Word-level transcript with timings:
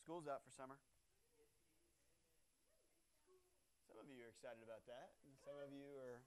School's 0.00 0.24
out 0.26 0.40
for 0.40 0.50
summer. 0.56 0.80
Some 3.92 4.08
of 4.08 4.16
you 4.16 4.24
are 4.24 4.32
excited 4.32 4.64
about 4.64 4.80
that. 4.88 5.12
and 5.28 5.36
Some 5.44 5.60
of 5.60 5.68
you 5.76 5.84
are, 6.00 6.24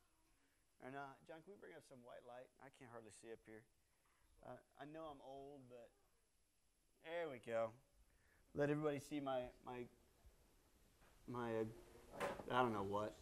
are 0.86 0.94
not. 0.94 1.18
John, 1.26 1.42
can 1.42 1.58
we 1.58 1.60
bring 1.60 1.74
up 1.74 1.82
some 1.90 1.98
white 2.06 2.22
light? 2.30 2.46
I 2.62 2.70
can't 2.78 2.94
hardly 2.94 3.10
see 3.18 3.34
up 3.34 3.42
here. 3.50 3.66
Uh, 4.46 4.62
I 4.78 4.86
know 4.94 5.10
I'm 5.10 5.18
old, 5.26 5.66
but 5.74 5.90
there 7.02 7.26
we 7.34 7.42
go. 7.42 7.74
Let 8.54 8.70
everybody 8.70 9.02
see 9.02 9.20
my 9.20 9.50
my 9.66 9.90
my. 11.26 11.50
Uh, 11.50 12.54
I 12.54 12.62
don't 12.62 12.74
know 12.74 12.86
what. 12.86 13.18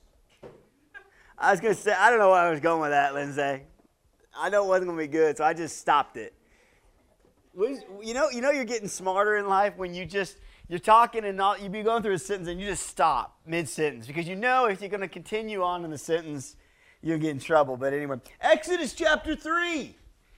I 1.38 1.52
was 1.52 1.62
gonna 1.62 1.76
say 1.76 1.94
I 1.94 2.10
don't 2.10 2.20
know 2.20 2.30
where 2.30 2.44
I 2.44 2.52
was 2.52 2.60
going 2.60 2.82
with 2.82 2.92
that, 2.92 3.14
Lindsay. 3.14 3.64
I 4.36 4.50
know 4.50 4.66
it 4.66 4.68
wasn't 4.68 4.90
gonna 4.92 5.02
be 5.02 5.08
good, 5.08 5.38
so 5.38 5.44
I 5.44 5.54
just 5.54 5.80
stopped 5.80 6.18
it. 6.18 6.34
You 7.58 8.14
know, 8.14 8.30
you 8.30 8.42
know, 8.42 8.52
you're 8.52 8.66
getting 8.66 8.88
smarter 8.88 9.38
in 9.38 9.48
life 9.48 9.78
when 9.78 9.94
you 9.94 10.06
just 10.06 10.38
you're 10.68 10.80
talking 10.80 11.26
and 11.26 11.36
not 11.36 11.62
you 11.62 11.70
be 11.70 11.84
going 11.84 12.02
through 12.02 12.14
a 12.14 12.20
sentence 12.20 12.48
and 12.48 12.60
you 12.60 12.66
just 12.66 12.88
stop 12.88 13.38
mid 13.46 13.68
sentence 13.68 14.08
because 14.08 14.26
you 14.26 14.38
know 14.38 14.68
if 14.68 14.80
you're 14.80 14.90
going 14.90 15.02
to 15.02 15.08
continue 15.10 15.62
on 15.62 15.84
in 15.84 15.92
the 15.92 15.98
sentence, 15.98 16.56
you'll 17.02 17.20
get 17.20 17.32
in 17.32 17.40
trouble. 17.40 17.76
But 17.76 17.94
anyway, 17.94 18.18
Exodus 18.40 18.94
chapter 18.94 19.36
three. 19.36 19.98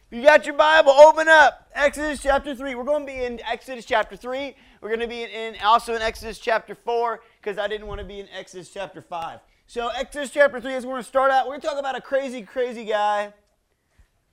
You 0.10 0.22
got 0.22 0.46
your 0.46 0.56
Bible, 0.56 0.92
open 0.92 1.28
up 1.28 1.70
Exodus 1.74 2.22
chapter 2.22 2.56
three. 2.56 2.76
We're 2.76 2.84
going 2.84 3.06
to 3.06 3.12
be 3.12 3.24
in 3.24 3.42
Exodus 3.42 3.86
chapter 3.86 4.16
three. 4.16 4.56
We're 4.82 4.90
going 4.90 5.00
to 5.02 5.08
be 5.08 5.24
in 5.24 5.56
also 5.64 5.96
in 5.96 6.02
Exodus 6.02 6.40
chapter 6.40 6.76
four 6.76 7.22
because 7.42 7.58
I 7.58 7.68
didn't 7.68 7.88
want 7.88 8.00
to 8.00 8.06
be 8.06 8.20
in 8.20 8.28
Exodus 8.36 8.70
chapter 8.70 9.02
five. 9.02 9.40
So 9.68 9.90
Exodus 9.90 10.30
chapter 10.30 10.60
three 10.60 10.74
is 10.74 10.86
we're 10.86 10.94
going 10.94 11.04
to 11.04 11.08
start 11.08 11.32
out. 11.32 11.46
We're 11.46 11.54
going 11.54 11.62
to 11.62 11.68
talk 11.68 11.80
about 11.80 11.98
a 11.98 12.02
crazy, 12.02 12.42
crazy 12.42 12.86
guy 12.86 13.34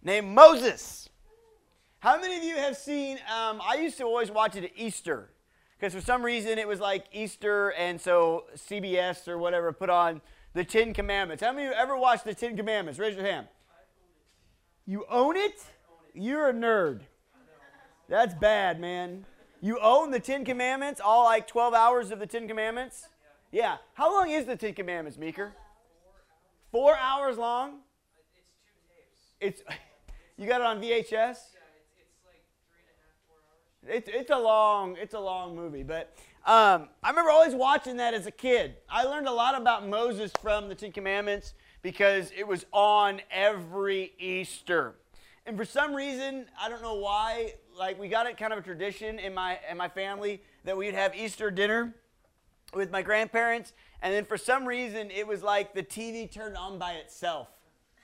named 0.02 0.28
Moses. 0.28 0.99
How 2.00 2.18
many 2.18 2.34
of 2.38 2.42
you 2.42 2.56
have 2.56 2.78
seen? 2.78 3.18
Um, 3.30 3.60
I 3.62 3.74
used 3.74 3.98
to 3.98 4.04
always 4.04 4.30
watch 4.30 4.56
it 4.56 4.64
at 4.64 4.70
Easter 4.74 5.28
because 5.78 5.92
for 5.92 6.00
some 6.00 6.22
reason 6.22 6.58
it 6.58 6.66
was 6.66 6.80
like 6.80 7.04
Easter, 7.12 7.74
and 7.77 8.00
so 8.00 8.45
CBS 8.56 9.28
or 9.28 9.36
whatever 9.36 9.70
put 9.70 9.91
on 9.91 10.22
the 10.55 10.64
Ten 10.64 10.94
Commandments. 10.94 11.42
How 11.42 11.52
many 11.52 11.66
of 11.66 11.75
you 11.75 11.78
ever 11.78 11.98
watched 11.98 12.25
the 12.25 12.33
Ten 12.33 12.56
Commandments? 12.56 12.98
Raise 12.98 13.16
your 13.16 13.27
hand. 13.27 13.48
You 14.86 15.05
own 15.10 15.36
it? 15.36 15.62
You're 16.14 16.48
a 16.48 16.55
nerd. 16.55 17.00
That's 18.08 18.32
bad, 18.32 18.80
man. 18.80 19.27
You 19.60 19.78
own 19.78 20.10
the 20.10 20.20
Ten 20.20 20.42
Commandments, 20.42 21.03
all 21.05 21.25
like 21.25 21.47
12 21.47 21.75
hours 21.75 22.10
of 22.10 22.19
the 22.19 22.27
Ten 22.27 22.48
Commandments? 22.48 23.08
Yeah. 23.53 23.77
How 23.92 24.10
long 24.10 24.30
is 24.30 24.47
the 24.47 24.56
Ten 24.56 24.72
Commandments, 24.72 25.19
Meeker? 25.19 25.53
Four 26.72 26.97
hours 26.97 27.36
long? 27.36 27.80
It's 29.38 29.60
you 30.38 30.48
got 30.48 30.62
it 30.62 30.66
on 30.66 30.80
VHS? 30.80 31.36
It's, 33.86 34.11
it's 34.12 34.31
a 34.31 34.39
long 34.39 34.97
it's 35.00 35.14
a 35.14 35.20
long 35.20 35.56
movie, 35.56 35.83
but 35.83 36.14
um, 36.45 36.89
I 37.03 37.11
remember 37.11 37.31
always 37.31 37.55
watching 37.55 37.97
that 37.97 38.12
as 38.12 38.27
a 38.27 38.31
kid. 38.31 38.77
I 38.91 39.05
learned 39.05 39.27
a 39.27 39.33
lot 39.33 39.59
about 39.59 39.89
Moses 39.89 40.31
from 40.42 40.69
the 40.69 40.75
Ten 40.75 40.92
Commandments 40.92 41.55
because 41.81 42.31
it 42.37 42.47
was 42.47 42.67
on 42.72 43.22
every 43.31 44.12
Easter, 44.19 44.97
and 45.47 45.56
for 45.56 45.64
some 45.64 45.95
reason 45.95 46.47
I 46.61 46.69
don't 46.69 46.83
know 46.83 46.95
why. 46.95 47.55
Like 47.78 47.98
we 47.98 48.09
got 48.09 48.27
it 48.27 48.37
kind 48.37 48.53
of 48.53 48.59
a 48.59 48.62
tradition 48.62 49.19
in 49.19 49.33
my 49.33 49.59
in 49.70 49.78
my 49.78 49.89
family 49.89 50.42
that 50.65 50.77
we'd 50.77 50.92
have 50.92 51.17
Easter 51.17 51.50
dinner 51.50 51.94
with 52.75 52.91
my 52.91 53.00
grandparents, 53.00 53.72
and 54.03 54.12
then 54.12 54.27
for 54.27 54.37
some 54.37 54.67
reason 54.67 55.11
it 55.11 55.27
was 55.27 55.42
like 55.42 55.72
the 55.72 55.83
TV 55.83 56.31
turned 56.31 56.59
on 56.59 56.78
by 56.78 56.92
itself, 56.92 57.48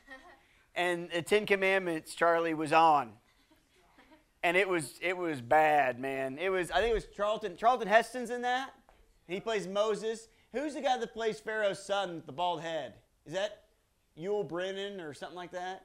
and 0.75 1.11
the 1.11 1.21
Ten 1.21 1.45
Commandments 1.45 2.15
Charlie 2.15 2.55
was 2.55 2.73
on 2.73 3.13
and 4.47 4.57
it 4.57 4.69
was 4.69 4.95
it 5.03 5.17
was 5.17 5.41
bad, 5.41 5.99
man. 5.99 6.39
It 6.39 6.51
was 6.51 6.71
I 6.71 6.77
think 6.77 6.93
it 6.93 6.95
was 6.95 7.07
Charlton 7.17 7.57
Charlton 7.57 7.89
Heston's 7.89 8.31
in 8.31 8.43
that. 8.43 8.71
He 9.27 9.41
plays 9.41 9.67
Moses. 9.67 10.29
Who's 10.53 10.75
the 10.75 10.81
guy 10.81 10.97
that 10.99 11.13
plays 11.13 11.41
Pharaoh's 11.41 11.85
son 11.85 12.23
the 12.27 12.33
bald 12.33 12.61
head? 12.61 12.95
Is 13.27 13.33
that 13.33 13.65
Yul 14.17 14.49
Brynner 14.49 15.05
or 15.05 15.15
something 15.15 15.35
like 15.37 15.51
that? 15.51 15.83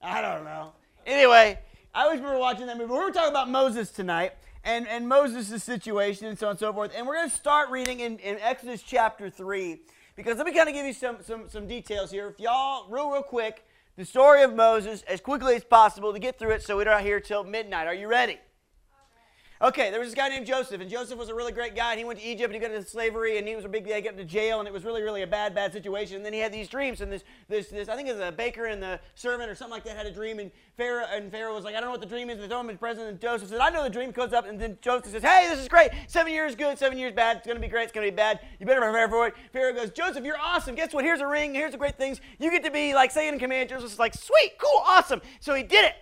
I 0.00 0.22
don't 0.22 0.44
know. 0.44 0.72
Anyway, 1.06 1.58
I 1.94 2.04
always 2.04 2.20
remember 2.20 2.38
watching 2.38 2.66
that 2.68 2.78
movie. 2.78 2.90
We're 2.90 3.10
talking 3.10 3.30
about 3.30 3.50
Moses 3.50 3.90
tonight 3.90 4.32
and, 4.64 4.88
and 4.88 5.06
Moses' 5.06 5.62
situation 5.62 6.26
and 6.26 6.38
so 6.38 6.46
on 6.46 6.50
and 6.52 6.58
so 6.58 6.72
forth. 6.72 6.90
And 6.96 7.06
we're 7.06 7.16
going 7.16 7.28
to 7.28 7.36
start 7.36 7.68
reading 7.68 8.00
in, 8.00 8.18
in 8.20 8.38
Exodus 8.40 8.82
chapter 8.82 9.28
3 9.28 9.82
because 10.16 10.38
let 10.38 10.46
me 10.46 10.54
kind 10.54 10.70
of 10.70 10.74
give 10.74 10.86
you 10.86 10.94
some, 10.94 11.18
some, 11.22 11.50
some 11.50 11.66
details 11.66 12.10
here. 12.10 12.28
If 12.28 12.40
y'all, 12.40 12.88
real, 12.88 13.10
real 13.10 13.22
quick, 13.22 13.66
the 13.96 14.04
story 14.04 14.42
of 14.42 14.54
Moses 14.54 15.02
as 15.02 15.20
quickly 15.20 15.54
as 15.54 15.64
possible 15.64 16.12
to 16.12 16.18
get 16.18 16.38
through 16.38 16.50
it 16.50 16.62
so 16.62 16.76
we're 16.76 16.84
not 16.84 17.02
here 17.02 17.20
till 17.20 17.44
midnight. 17.44 17.86
Are 17.86 17.94
you 17.94 18.08
ready? 18.08 18.38
Okay, 19.62 19.90
there 19.92 20.00
was 20.00 20.08
this 20.08 20.16
guy 20.16 20.28
named 20.28 20.46
Joseph, 20.46 20.80
and 20.80 20.90
Joseph 20.90 21.16
was 21.16 21.28
a 21.28 21.34
really 21.34 21.52
great 21.52 21.76
guy. 21.76 21.92
And 21.92 21.98
he 21.98 22.04
went 22.04 22.18
to 22.18 22.24
Egypt, 22.24 22.52
and 22.52 22.54
he 22.54 22.60
got 22.60 22.74
into 22.74 22.88
slavery, 22.88 23.38
and 23.38 23.46
he 23.46 23.54
was 23.54 23.64
a 23.64 23.68
big 23.68 23.86
guy, 23.86 23.96
he 23.96 24.02
got 24.02 24.14
into 24.14 24.24
jail, 24.24 24.58
and 24.58 24.66
it 24.66 24.74
was 24.74 24.84
really, 24.84 25.00
really 25.00 25.22
a 25.22 25.28
bad, 25.28 25.54
bad 25.54 25.72
situation. 25.72 26.16
And 26.16 26.26
then 26.26 26.32
he 26.32 26.40
had 26.40 26.52
these 26.52 26.68
dreams, 26.68 27.00
and 27.00 27.10
this, 27.10 27.22
this, 27.48 27.68
this 27.68 27.88
I 27.88 27.94
think 27.94 28.08
it 28.08 28.16
was 28.16 28.26
a 28.26 28.32
baker 28.32 28.66
and 28.66 28.82
the 28.82 28.98
servant 29.14 29.48
or 29.48 29.54
something 29.54 29.72
like 29.72 29.84
that 29.84 29.96
had 29.96 30.06
a 30.06 30.10
dream, 30.10 30.40
and 30.40 30.50
Pharaoh, 30.76 31.06
and 31.08 31.30
Pharaoh 31.30 31.54
was 31.54 31.62
like, 31.62 31.76
I 31.76 31.80
don't 31.80 31.86
know 31.86 31.92
what 31.92 32.00
the 32.00 32.06
dream 32.06 32.30
is. 32.30 32.40
They 32.40 32.48
told 32.48 32.64
him 32.64 32.70
his 32.70 32.78
president, 32.78 33.10
and 33.12 33.20
Joseph 33.20 33.48
said, 33.48 33.60
I 33.60 33.70
know 33.70 33.84
the 33.84 33.90
dream. 33.90 34.10
Goes 34.10 34.32
up, 34.32 34.46
and 34.46 34.60
then 34.60 34.76
Joseph 34.80 35.12
says, 35.12 35.22
Hey, 35.22 35.46
this 35.48 35.58
is 35.58 35.66
great. 35.66 35.90
Seven 36.08 36.32
years 36.32 36.54
good, 36.54 36.78
seven 36.78 36.98
years 36.98 37.12
bad. 37.12 37.38
It's 37.38 37.46
gonna 37.46 37.58
be 37.58 37.68
great. 37.68 37.84
It's 37.84 37.92
gonna 37.92 38.06
be 38.06 38.10
bad. 38.10 38.40
You 38.60 38.66
better 38.66 38.80
prepare 38.80 39.08
for 39.08 39.26
it. 39.28 39.34
Pharaoh 39.52 39.72
goes, 39.72 39.90
Joseph, 39.90 40.24
you're 40.24 40.38
awesome. 40.38 40.74
Guess 40.74 40.92
what? 40.92 41.04
Here's 41.04 41.20
a 41.20 41.26
ring. 41.26 41.54
Here's 41.54 41.72
the 41.72 41.78
great 41.78 41.96
things. 41.96 42.20
You 42.38 42.50
get 42.50 42.62
to 42.64 42.70
be 42.70 42.94
like 42.94 43.10
saying 43.10 43.34
in 43.34 43.38
command. 43.40 43.70
Joseph's 43.70 43.98
like, 43.98 44.14
Sweet, 44.14 44.52
cool, 44.58 44.82
awesome. 44.84 45.20
So 45.40 45.54
he 45.54 45.62
did 45.62 45.84
it. 45.84 45.94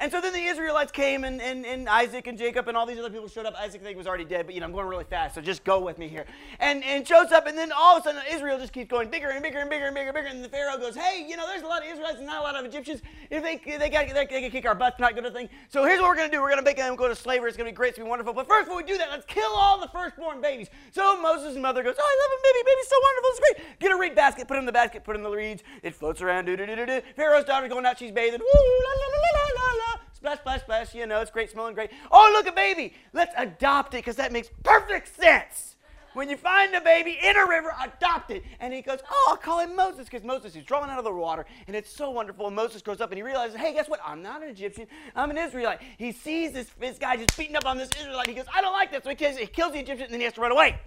And 0.00 0.10
so 0.10 0.20
then 0.22 0.32
the 0.32 0.39
Israelites 0.60 0.92
came, 0.92 1.24
and, 1.24 1.40
and, 1.40 1.64
and 1.64 1.88
Isaac 1.88 2.26
and 2.26 2.36
Jacob 2.36 2.68
and 2.68 2.76
all 2.76 2.86
these 2.86 2.98
other 2.98 3.10
people 3.10 3.28
showed 3.28 3.46
up. 3.46 3.54
Isaac, 3.58 3.80
I 3.80 3.84
think, 3.84 3.96
was 3.96 4.06
already 4.06 4.24
dead, 4.24 4.46
but 4.46 4.54
you 4.54 4.60
know, 4.60 4.66
I'm 4.66 4.72
going 4.72 4.86
really 4.86 5.04
fast, 5.04 5.34
so 5.34 5.40
just 5.40 5.64
go 5.64 5.80
with 5.80 5.98
me 5.98 6.08
here. 6.08 6.26
And, 6.58 6.84
and 6.84 7.06
shows 7.06 7.32
up, 7.32 7.46
and 7.46 7.56
then 7.56 7.72
all 7.72 7.96
of 7.96 8.02
a 8.02 8.04
sudden, 8.04 8.22
Israel 8.30 8.58
just 8.58 8.72
keeps 8.72 8.90
going 8.90 9.10
bigger 9.10 9.30
and 9.30 9.42
bigger 9.42 9.58
and 9.58 9.70
bigger 9.70 9.86
and 9.86 9.94
bigger 9.94 10.08
and 10.08 10.14
bigger. 10.14 10.28
And 10.28 10.44
the 10.44 10.48
Pharaoh 10.48 10.78
goes, 10.78 10.94
Hey, 10.94 11.26
you 11.28 11.36
know, 11.36 11.46
there's 11.46 11.62
a 11.62 11.66
lot 11.66 11.82
of 11.82 11.88
Israelites 11.90 12.18
and 12.18 12.26
not 12.26 12.40
a 12.40 12.42
lot 12.42 12.56
of 12.56 12.64
Egyptians. 12.64 13.02
If 13.30 13.42
they, 13.42 13.56
they, 13.78 13.88
got, 13.88 14.08
they, 14.08 14.26
they 14.26 14.40
can 14.42 14.50
kick 14.50 14.66
our 14.66 14.74
butts, 14.74 15.00
not 15.00 15.14
good 15.14 15.32
thing. 15.32 15.48
So 15.68 15.84
here's 15.84 16.00
what 16.00 16.08
we're 16.08 16.16
going 16.16 16.30
to 16.30 16.36
do 16.36 16.42
we're 16.42 16.50
going 16.50 16.62
to 16.62 16.64
make 16.64 16.76
them 16.76 16.94
go 16.96 17.08
to 17.08 17.16
slavery. 17.16 17.48
It's 17.48 17.56
going 17.56 17.66
to 17.66 17.72
be 17.72 17.76
great, 17.76 17.90
it's 17.90 17.98
going 17.98 18.06
to 18.06 18.08
be 18.08 18.10
wonderful. 18.10 18.34
But 18.34 18.46
first, 18.46 18.66
before 18.66 18.76
we 18.76 18.84
do 18.84 18.98
that, 18.98 19.10
let's 19.10 19.26
kill 19.26 19.50
all 19.50 19.80
the 19.80 19.88
firstborn 19.88 20.40
babies. 20.40 20.68
So 20.92 21.20
Moses' 21.20 21.56
mother 21.56 21.82
goes, 21.82 21.96
Oh, 21.98 22.04
I 22.04 22.14
love 22.22 22.30
him, 22.36 22.42
baby. 22.46 22.60
Baby's 22.70 22.88
so 22.88 22.96
wonderful. 23.02 23.30
It's 23.30 23.40
great. 23.40 23.80
Get 23.80 23.92
a 23.92 23.96
reed 23.96 24.14
basket, 24.14 24.48
put 24.48 24.56
it 24.56 24.60
in 24.60 24.66
the 24.66 24.72
basket, 24.72 25.04
put 25.04 25.16
it 25.16 25.18
in 25.18 25.22
the 25.22 25.30
reeds. 25.30 25.62
It 25.82 25.94
floats 25.94 26.20
around. 26.20 26.44
Do, 26.44 26.56
do, 26.56 26.66
do, 26.66 26.76
do, 26.76 26.86
do. 26.86 27.00
Pharaoh's 27.16 27.44
daughter's 27.44 27.70
going 27.70 27.86
out, 27.86 27.98
she's 27.98 28.12
bathing. 28.12 28.40
Woo, 28.40 28.60
la, 28.84 28.90
la, 28.90 29.06
la, 29.08 29.18
la, 29.18 29.44
la, 29.56 29.78
la. 29.78 30.09
Splash, 30.20 30.38
splash, 30.40 30.60
splash. 30.60 30.94
You 30.94 31.06
know, 31.06 31.22
it's 31.22 31.30
great, 31.30 31.50
smelling 31.50 31.74
great. 31.74 31.90
Oh, 32.10 32.30
look, 32.34 32.46
a 32.46 32.52
baby. 32.52 32.92
Let's 33.14 33.32
adopt 33.38 33.94
it 33.94 33.98
because 33.98 34.16
that 34.16 34.32
makes 34.32 34.50
perfect 34.62 35.16
sense. 35.16 35.76
When 36.12 36.28
you 36.28 36.36
find 36.36 36.74
a 36.74 36.80
baby 36.82 37.18
in 37.22 37.36
a 37.38 37.46
river, 37.46 37.72
adopt 37.80 38.30
it. 38.30 38.42
And 38.58 38.74
he 38.74 38.82
goes, 38.82 38.98
Oh, 39.10 39.28
I'll 39.30 39.38
call 39.38 39.60
him 39.60 39.74
Moses 39.74 40.04
because 40.04 40.22
Moses 40.22 40.54
is 40.56 40.64
drawn 40.64 40.90
out 40.90 40.98
of 40.98 41.04
the 41.04 41.12
water 41.12 41.46
and 41.66 41.74
it's 41.74 41.90
so 41.90 42.10
wonderful. 42.10 42.46
And 42.48 42.54
Moses 42.54 42.82
grows 42.82 43.00
up 43.00 43.10
and 43.10 43.16
he 43.16 43.22
realizes, 43.22 43.56
Hey, 43.56 43.72
guess 43.72 43.88
what? 43.88 44.00
I'm 44.04 44.20
not 44.20 44.42
an 44.42 44.50
Egyptian. 44.50 44.88
I'm 45.16 45.30
an 45.30 45.38
Israelite. 45.38 45.80
He 45.96 46.12
sees 46.12 46.52
this, 46.52 46.66
this 46.78 46.98
guy 46.98 47.16
just 47.16 47.34
beating 47.38 47.56
up 47.56 47.64
on 47.64 47.78
this 47.78 47.88
Israelite. 47.98 48.26
He 48.26 48.34
goes, 48.34 48.46
I 48.54 48.60
don't 48.60 48.74
like 48.74 48.90
this. 48.90 49.02
So 49.04 49.08
he 49.08 49.16
kills, 49.16 49.38
he 49.38 49.46
kills 49.46 49.72
the 49.72 49.78
Egyptian 49.78 50.04
and 50.04 50.12
then 50.12 50.20
he 50.20 50.24
has 50.24 50.34
to 50.34 50.42
run 50.42 50.52
away. 50.52 50.78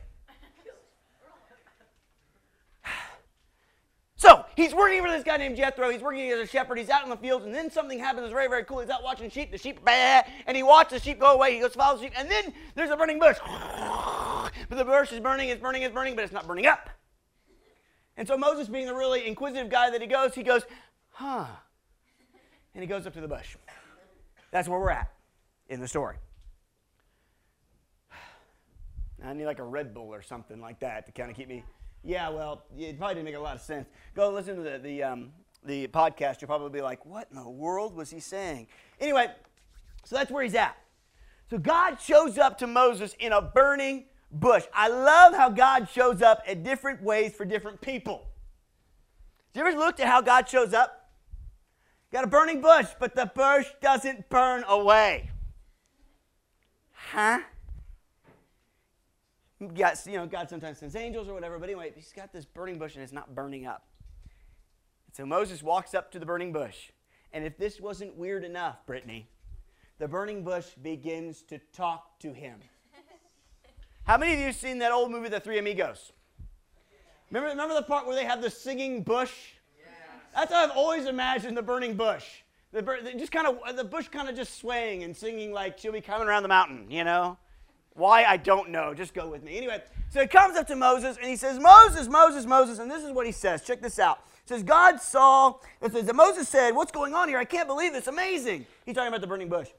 So 4.24 4.46
he's 4.56 4.74
working 4.74 5.02
for 5.02 5.12
this 5.12 5.22
guy 5.22 5.36
named 5.36 5.58
Jethro. 5.58 5.90
He's 5.90 6.02
working 6.02 6.32
as 6.32 6.40
a 6.40 6.48
shepherd. 6.48 6.78
He's 6.78 6.90
out 6.90 7.04
in 7.04 7.10
the 7.10 7.18
fields, 7.18 7.46
and 7.46 7.54
then 7.54 7.70
something 7.70 8.00
happens 8.00 8.22
that's 8.22 8.32
very, 8.32 8.48
very 8.48 8.64
cool. 8.64 8.80
He's 8.80 8.90
out 8.90 9.04
watching 9.04 9.30
sheep. 9.30 9.52
The 9.52 9.58
sheep, 9.58 9.84
bah, 9.84 10.22
and 10.48 10.56
he 10.56 10.64
watches 10.64 11.02
the 11.02 11.04
sheep 11.04 11.20
go 11.20 11.34
away. 11.34 11.56
He 11.56 11.60
goes 11.60 11.76
follow 11.76 11.98
the 11.98 12.06
sheep, 12.06 12.14
and 12.18 12.32
then 12.32 12.54
there's 12.74 12.90
a 12.90 12.96
burning 12.96 13.20
bush. 13.20 13.38
But 14.70 14.78
the 14.78 14.86
bush 14.86 15.12
is 15.12 15.20
burning, 15.20 15.50
it's 15.50 15.62
burning, 15.62 15.82
it's 15.82 15.94
burning, 15.94 16.16
but 16.16 16.24
it's 16.24 16.32
not 16.32 16.48
burning 16.48 16.68
up. 16.68 16.90
And 18.16 18.26
so 18.26 18.38
Moses, 18.38 18.70
being 18.70 18.86
the 18.86 18.94
really 18.94 19.28
inquisitive 19.28 19.70
guy 19.70 19.90
that 19.90 20.00
he 20.00 20.08
goes, 20.08 20.34
he 20.34 20.44
goes, 20.44 20.62
huh, 21.10 21.48
and 22.74 22.82
he 22.82 22.88
goes 22.88 23.06
up 23.06 23.14
to 23.16 23.22
the 23.22 23.28
bush. 23.28 23.58
That's 24.52 24.70
where 24.70 24.80
we're 24.80 24.92
at 24.92 25.12
in 25.68 25.82
the 25.82 25.88
story. 25.88 26.16
I 29.26 29.34
need 29.34 29.46
like 29.46 29.60
a 29.60 29.64
Red 29.64 29.94
Bull 29.94 30.14
or 30.14 30.22
something 30.22 30.62
like 30.62 30.80
that 30.80 31.08
to 31.08 31.12
kind 31.12 31.30
of 31.30 31.36
keep 31.36 31.50
me. 31.50 31.64
Yeah, 32.04 32.30
well, 32.30 32.66
it 32.78 32.98
probably 32.98 33.16
didn't 33.16 33.26
make 33.26 33.36
a 33.36 33.40
lot 33.40 33.56
of 33.56 33.62
sense. 33.62 33.88
Go 34.14 34.30
listen 34.30 34.58
to 34.58 34.62
the 34.62 34.78
the, 34.78 35.04
um, 35.04 35.32
the 35.64 35.88
podcast. 35.88 36.42
You'll 36.42 36.50
probably 36.50 36.70
be 36.70 36.82
like, 36.82 37.06
"What 37.06 37.28
in 37.30 37.38
the 37.38 37.50
world 37.50 37.96
was 37.96 38.10
he 38.10 38.20
saying?" 38.20 38.68
Anyway, 39.00 39.32
so 40.04 40.16
that's 40.16 40.30
where 40.30 40.44
he's 40.44 40.56
at. 40.56 40.76
So 41.50 41.58
God 41.58 42.02
shows 42.02 42.38
up 42.38 42.58
to 42.60 42.68
Moses 42.68 43.16
in 43.20 43.32
a 43.32 43.42
burning 43.42 44.06
bush. 44.32 44.64
I 44.74 44.90
love 44.90 45.34
how 45.34 45.50
God 45.50 45.88
shows 45.90 46.22
up 46.22 46.42
at 46.48 46.64
different 46.64 47.02
ways 47.02 47.34
for 47.34 47.46
different 47.46 47.80
people. 47.80 48.28
Have 49.56 49.64
you 49.64 49.70
ever 49.70 49.80
looked 49.80 50.00
at 50.00 50.08
how 50.08 50.22
God 50.22 50.50
shows 50.50 50.74
up? 50.74 51.12
Got 52.12 52.24
a 52.24 52.28
burning 52.28 52.62
bush, 52.62 52.88
but 53.00 53.16
the 53.16 53.32
bush 53.34 53.68
doesn't 53.82 54.30
burn 54.30 54.64
away. 54.68 55.30
Huh? 56.92 57.40
God, 59.70 59.98
you 60.06 60.18
know, 60.18 60.26
God 60.26 60.50
sometimes 60.50 60.80
sends 60.80 60.96
angels 60.96 61.28
or 61.28 61.34
whatever, 61.34 61.60
but 61.60 61.70
anyway, 61.70 61.92
he's 61.96 62.14
got 62.14 62.32
this 62.32 62.46
burning 62.46 62.78
bush 62.78 62.96
and 62.96 63.04
it's 63.04 63.14
not 63.14 63.36
burning 63.36 63.66
up. 63.66 63.86
And 65.08 65.16
so 65.16 65.26
Moses 65.26 65.62
walks 65.62 65.94
up 65.94 66.12
to 66.12 66.20
the 66.20 66.26
burning 66.26 66.52
bush. 66.52 66.92
And 67.32 67.44
if 67.46 67.58
this 67.58 67.82
wasn't 67.82 68.16
weird 68.16 68.44
enough, 68.44 68.86
Brittany, 68.86 69.28
the 70.00 70.08
burning 70.08 70.44
bush 70.44 70.68
begins 70.82 71.42
to 71.44 71.60
talk 71.72 72.20
to 72.20 72.34
him. 72.34 72.60
How 74.06 74.18
many 74.18 74.34
of 74.34 74.40
you 74.40 74.46
have 74.46 74.56
seen 74.56 74.80
that 74.80 74.92
old 74.92 75.12
movie, 75.12 75.30
The 75.30 75.40
Three 75.40 75.58
Amigos? 75.58 76.12
Remember, 77.32 77.50
remember 77.50 77.74
the 77.74 77.84
part 77.84 78.06
where 78.06 78.16
they 78.16 78.26
have 78.26 78.42
the 78.42 78.50
singing 78.50 79.02
bush? 79.02 79.34
That's 80.36 80.52
how 80.52 80.64
I've 80.64 80.72
always 80.72 81.06
imagined 81.06 81.56
the 81.56 81.62
burning 81.62 81.96
bush. 81.96 82.26
The, 82.72 82.82
just 83.18 83.32
kind 83.32 83.48
of 83.48 83.76
the 83.78 83.84
bush 83.84 84.10
kind 84.10 84.28
of 84.28 84.36
just 84.36 84.60
swaying 84.60 85.04
and 85.04 85.16
singing 85.16 85.52
like 85.52 85.78
she'll 85.78 85.94
be 85.94 86.02
coming 86.02 86.28
around 86.28 86.44
the 86.44 86.50
mountain, 86.50 86.90
you 86.90 87.04
know? 87.04 87.38
Why 87.96 88.24
I 88.24 88.38
don't 88.38 88.70
know. 88.70 88.94
Just 88.94 89.14
go 89.14 89.30
with 89.30 89.44
me. 89.44 89.58
Anyway, 89.58 89.82
so 90.10 90.22
he 90.22 90.28
comes 90.28 90.58
up 90.58 90.68
to 90.68 90.76
Moses 90.76 91.18
and 91.18 91.28
he 91.28 91.36
says, 91.36 91.60
Moses, 91.60 92.08
Moses, 92.08 92.46
Moses, 92.46 92.80
and 92.80 92.90
this 92.90 93.04
is 93.04 93.12
what 93.12 93.26
he 93.26 93.32
says. 93.32 93.62
Check 93.62 93.82
this 93.82 94.00
out. 94.00 94.20
Says, 94.46 94.64
God 94.64 95.00
saw, 95.00 95.56
it 95.82 95.94
says 95.94 96.06
that 96.06 96.16
Moses 96.16 96.50
said, 96.50 96.76
What's 96.76 96.92
going 96.92 97.14
on 97.14 97.30
here? 97.30 97.38
I 97.38 97.46
can't 97.46 97.68
believe 97.68 97.94
this. 97.94 98.08
Amazing. 98.08 98.66
He's 98.86 98.96
talking 98.96 99.08
about 99.08 99.22
the 99.22 99.28
burning 99.28 99.50
bush. 99.50 99.70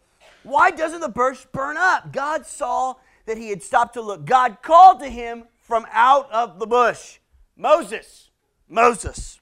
Why 0.42 0.70
doesn't 0.70 1.00
the 1.00 1.08
bush 1.08 1.44
burn 1.52 1.76
up? 1.76 2.12
God 2.12 2.46
saw 2.46 2.94
that 3.26 3.36
he 3.36 3.50
had 3.50 3.62
stopped 3.62 3.94
to 3.94 4.02
look. 4.02 4.24
God 4.24 4.58
called 4.62 5.00
to 5.00 5.08
him 5.08 5.44
from 5.60 5.86
out 5.90 6.30
of 6.30 6.58
the 6.58 6.66
bush. 6.66 7.18
Moses, 7.56 8.30
Moses. 8.68 9.40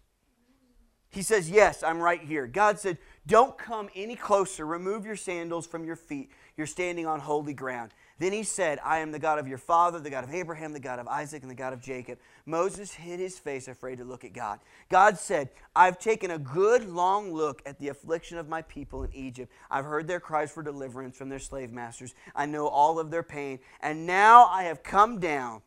He 1.11 1.23
says, 1.23 1.51
Yes, 1.51 1.83
I'm 1.83 2.01
right 2.01 2.21
here. 2.21 2.47
God 2.47 2.79
said, 2.79 2.99
Don't 3.27 3.57
come 3.59 3.91
any 3.95 4.17
closer. 4.17 4.65
Remove 4.65 5.05
your 5.05 5.17
sandals 5.17 5.67
from 5.67 5.85
your 5.85 5.97
feet. 5.97 6.31
You're 6.57 6.67
standing 6.67 7.07
on 7.07 7.21
holy 7.21 7.55
ground. 7.55 7.93
Then 8.23 8.33
he 8.33 8.45
said, 8.45 8.79
I 8.85 9.01
am 9.01 9.11
the 9.11 9.19
God 9.19 9.41
of 9.41 9.49
your 9.49 9.59
father, 9.59 9.99
the 9.99 10.09
God 10.09 10.23
of 10.23 10.33
Abraham, 10.33 10.73
the 10.73 10.79
God 10.79 11.01
of 11.01 11.09
Isaac, 11.09 11.43
and 11.43 11.51
the 11.51 11.57
God 11.57 11.73
of 11.73 11.81
Jacob. 11.81 12.21
Moses 12.47 12.93
hid 12.93 13.19
his 13.19 13.37
face, 13.37 13.67
afraid 13.67 13.99
to 13.99 14.05
look 14.05 14.25
at 14.25 14.33
God. 14.33 14.61
God 14.89 15.19
said, 15.19 15.49
I've 15.75 15.99
taken 15.99 16.31
a 16.31 16.39
good 16.39 16.89
long 16.89 17.35
look 17.35 17.63
at 17.67 17.81
the 17.81 17.89
affliction 17.89 18.39
of 18.39 18.49
my 18.49 18.63
people 18.63 19.03
in 19.03 19.13
Egypt. 19.13 19.51
I've 19.69 19.87
heard 19.87 20.07
their 20.07 20.21
cries 20.21 20.53
for 20.53 20.63
deliverance 20.63 21.17
from 21.17 21.31
their 21.31 21.41
slave 21.41 21.73
masters. 21.73 22.15
I 22.33 22.47
know 22.47 22.69
all 22.69 23.01
of 23.01 23.11
their 23.11 23.25
pain. 23.25 23.59
And 23.81 24.07
now 24.07 24.45
I 24.45 24.63
have 24.65 24.85
come 24.85 25.19
down 25.19 25.63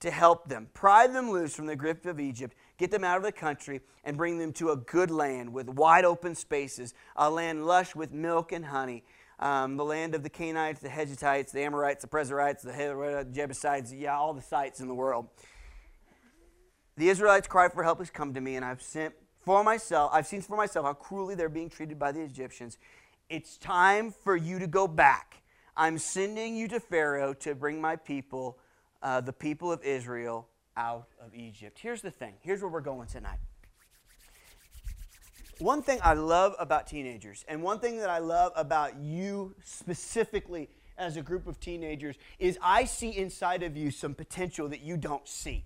to 0.00 0.10
help 0.10 0.48
them, 0.48 0.70
pry 0.74 1.06
them 1.06 1.30
loose 1.30 1.54
from 1.54 1.66
the 1.66 1.76
grip 1.76 2.04
of 2.04 2.18
Egypt, 2.18 2.56
get 2.78 2.90
them 2.90 3.04
out 3.04 3.18
of 3.18 3.22
the 3.22 3.30
country, 3.30 3.80
and 4.02 4.16
bring 4.16 4.38
them 4.38 4.52
to 4.54 4.70
a 4.70 4.76
good 4.76 5.12
land 5.12 5.52
with 5.52 5.68
wide 5.68 6.04
open 6.04 6.34
spaces, 6.34 6.94
a 7.14 7.30
land 7.30 7.64
lush 7.64 7.94
with 7.94 8.10
milk 8.10 8.50
and 8.50 8.64
honey 8.64 9.04
um, 9.42 9.76
the 9.76 9.84
land 9.84 10.14
of 10.14 10.22
the 10.22 10.30
Canaanites, 10.30 10.80
the 10.80 10.88
Hegetites, 10.88 11.50
the 11.50 11.62
Amorites, 11.62 12.02
the 12.02 12.08
Perizzites, 12.08 12.62
the 12.62 13.26
Jebusites, 13.32 13.92
yeah, 13.92 14.16
all 14.16 14.32
the 14.32 14.40
sites 14.40 14.80
in 14.80 14.86
the 14.86 14.94
world. 14.94 15.26
The 16.96 17.08
Israelites 17.08 17.48
cry 17.48 17.68
for 17.68 17.82
help 17.82 17.98
has 17.98 18.08
come 18.08 18.32
to 18.34 18.40
me, 18.40 18.54
and 18.54 18.64
I've 18.64 18.80
sent 18.80 19.14
for 19.44 19.64
myself, 19.64 20.12
I've 20.14 20.28
seen 20.28 20.42
for 20.42 20.56
myself 20.56 20.86
how 20.86 20.92
cruelly 20.92 21.34
they're 21.34 21.48
being 21.48 21.68
treated 21.68 21.98
by 21.98 22.12
the 22.12 22.20
Egyptians. 22.20 22.78
It's 23.28 23.56
time 23.56 24.12
for 24.12 24.36
you 24.36 24.60
to 24.60 24.68
go 24.68 24.86
back. 24.86 25.42
I'm 25.76 25.98
sending 25.98 26.54
you 26.54 26.68
to 26.68 26.78
Pharaoh 26.78 27.34
to 27.34 27.56
bring 27.56 27.80
my 27.80 27.96
people, 27.96 28.58
uh, 29.02 29.22
the 29.22 29.32
people 29.32 29.72
of 29.72 29.82
Israel, 29.82 30.46
out 30.76 31.08
of 31.20 31.34
Egypt. 31.34 31.78
Here's 31.80 32.02
the 32.02 32.10
thing. 32.12 32.34
Here's 32.42 32.62
where 32.62 32.70
we're 32.70 32.80
going 32.80 33.08
tonight. 33.08 33.38
One 35.62 35.82
thing 35.82 36.00
I 36.02 36.14
love 36.14 36.56
about 36.58 36.88
teenagers, 36.88 37.44
and 37.46 37.62
one 37.62 37.78
thing 37.78 37.98
that 37.98 38.10
I 38.10 38.18
love 38.18 38.52
about 38.56 38.96
you 38.98 39.54
specifically 39.64 40.68
as 40.98 41.16
a 41.16 41.22
group 41.22 41.46
of 41.46 41.60
teenagers, 41.60 42.16
is 42.40 42.58
I 42.60 42.84
see 42.84 43.16
inside 43.16 43.62
of 43.62 43.76
you 43.76 43.92
some 43.92 44.12
potential 44.12 44.68
that 44.70 44.82
you 44.82 44.96
don't 44.96 45.26
see. 45.26 45.64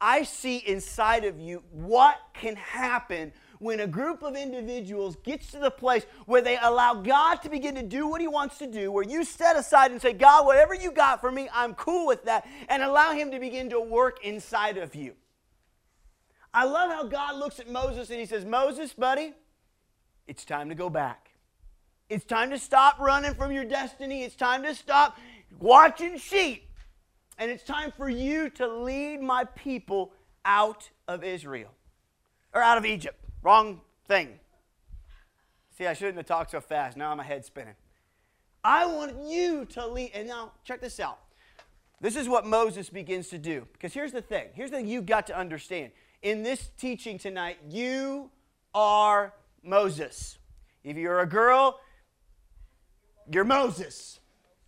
I 0.00 0.22
see 0.22 0.56
inside 0.56 1.24
of 1.24 1.38
you 1.38 1.62
what 1.70 2.16
can 2.32 2.56
happen 2.56 3.32
when 3.58 3.80
a 3.80 3.86
group 3.86 4.22
of 4.22 4.36
individuals 4.36 5.16
gets 5.22 5.50
to 5.52 5.58
the 5.58 5.70
place 5.70 6.04
where 6.24 6.42
they 6.42 6.58
allow 6.60 6.94
God 6.94 7.36
to 7.42 7.50
begin 7.50 7.74
to 7.74 7.82
do 7.82 8.08
what 8.08 8.22
He 8.22 8.26
wants 8.26 8.56
to 8.58 8.66
do, 8.66 8.90
where 8.90 9.04
you 9.04 9.22
set 9.22 9.56
aside 9.56 9.90
and 9.92 10.00
say, 10.00 10.14
God, 10.14 10.46
whatever 10.46 10.74
you 10.74 10.90
got 10.90 11.20
for 11.20 11.30
me, 11.30 11.48
I'm 11.52 11.74
cool 11.74 12.06
with 12.06 12.24
that, 12.24 12.46
and 12.68 12.82
allow 12.82 13.12
Him 13.12 13.30
to 13.32 13.38
begin 13.38 13.68
to 13.70 13.80
work 13.80 14.24
inside 14.24 14.78
of 14.78 14.94
you. 14.94 15.14
I 16.54 16.64
love 16.64 16.90
how 16.90 17.02
God 17.02 17.36
looks 17.36 17.58
at 17.58 17.68
Moses 17.68 18.10
and 18.10 18.20
he 18.20 18.26
says, 18.26 18.44
Moses, 18.44 18.92
buddy, 18.92 19.34
it's 20.28 20.44
time 20.44 20.68
to 20.68 20.76
go 20.76 20.88
back. 20.88 21.30
It's 22.08 22.24
time 22.24 22.50
to 22.50 22.58
stop 22.58 23.00
running 23.00 23.34
from 23.34 23.50
your 23.50 23.64
destiny. 23.64 24.22
It's 24.22 24.36
time 24.36 24.62
to 24.62 24.72
stop 24.74 25.18
watching 25.58 26.16
sheep. 26.16 26.70
And 27.38 27.50
it's 27.50 27.64
time 27.64 27.92
for 27.96 28.08
you 28.08 28.50
to 28.50 28.68
lead 28.68 29.20
my 29.20 29.44
people 29.44 30.12
out 30.44 30.88
of 31.08 31.24
Israel 31.24 31.72
or 32.54 32.62
out 32.62 32.78
of 32.78 32.86
Egypt. 32.86 33.18
Wrong 33.42 33.80
thing. 34.06 34.38
See, 35.76 35.86
I 35.86 35.94
shouldn't 35.94 36.18
have 36.18 36.26
talked 36.26 36.52
so 36.52 36.60
fast. 36.60 36.96
Now 36.96 37.12
my 37.16 37.24
head 37.24 37.44
spinning. 37.44 37.74
I 38.62 38.86
want 38.86 39.16
you 39.26 39.64
to 39.66 39.86
lead. 39.88 40.12
And 40.14 40.28
now, 40.28 40.52
check 40.62 40.80
this 40.80 41.00
out. 41.00 41.18
This 42.00 42.14
is 42.14 42.28
what 42.28 42.46
Moses 42.46 42.90
begins 42.90 43.28
to 43.30 43.38
do. 43.38 43.66
Because 43.72 43.92
here's 43.92 44.12
the 44.12 44.22
thing. 44.22 44.48
Here's 44.54 44.70
the 44.70 44.76
thing 44.76 44.86
you've 44.86 45.06
got 45.06 45.26
to 45.26 45.36
understand 45.36 45.90
in 46.24 46.42
this 46.42 46.70
teaching 46.78 47.18
tonight, 47.18 47.58
you 47.68 48.30
are 48.74 49.34
Moses. 49.62 50.38
If 50.82 50.96
you're 50.96 51.20
a 51.20 51.26
girl, 51.26 51.78
you're 53.30 53.44
Moses. 53.44 54.18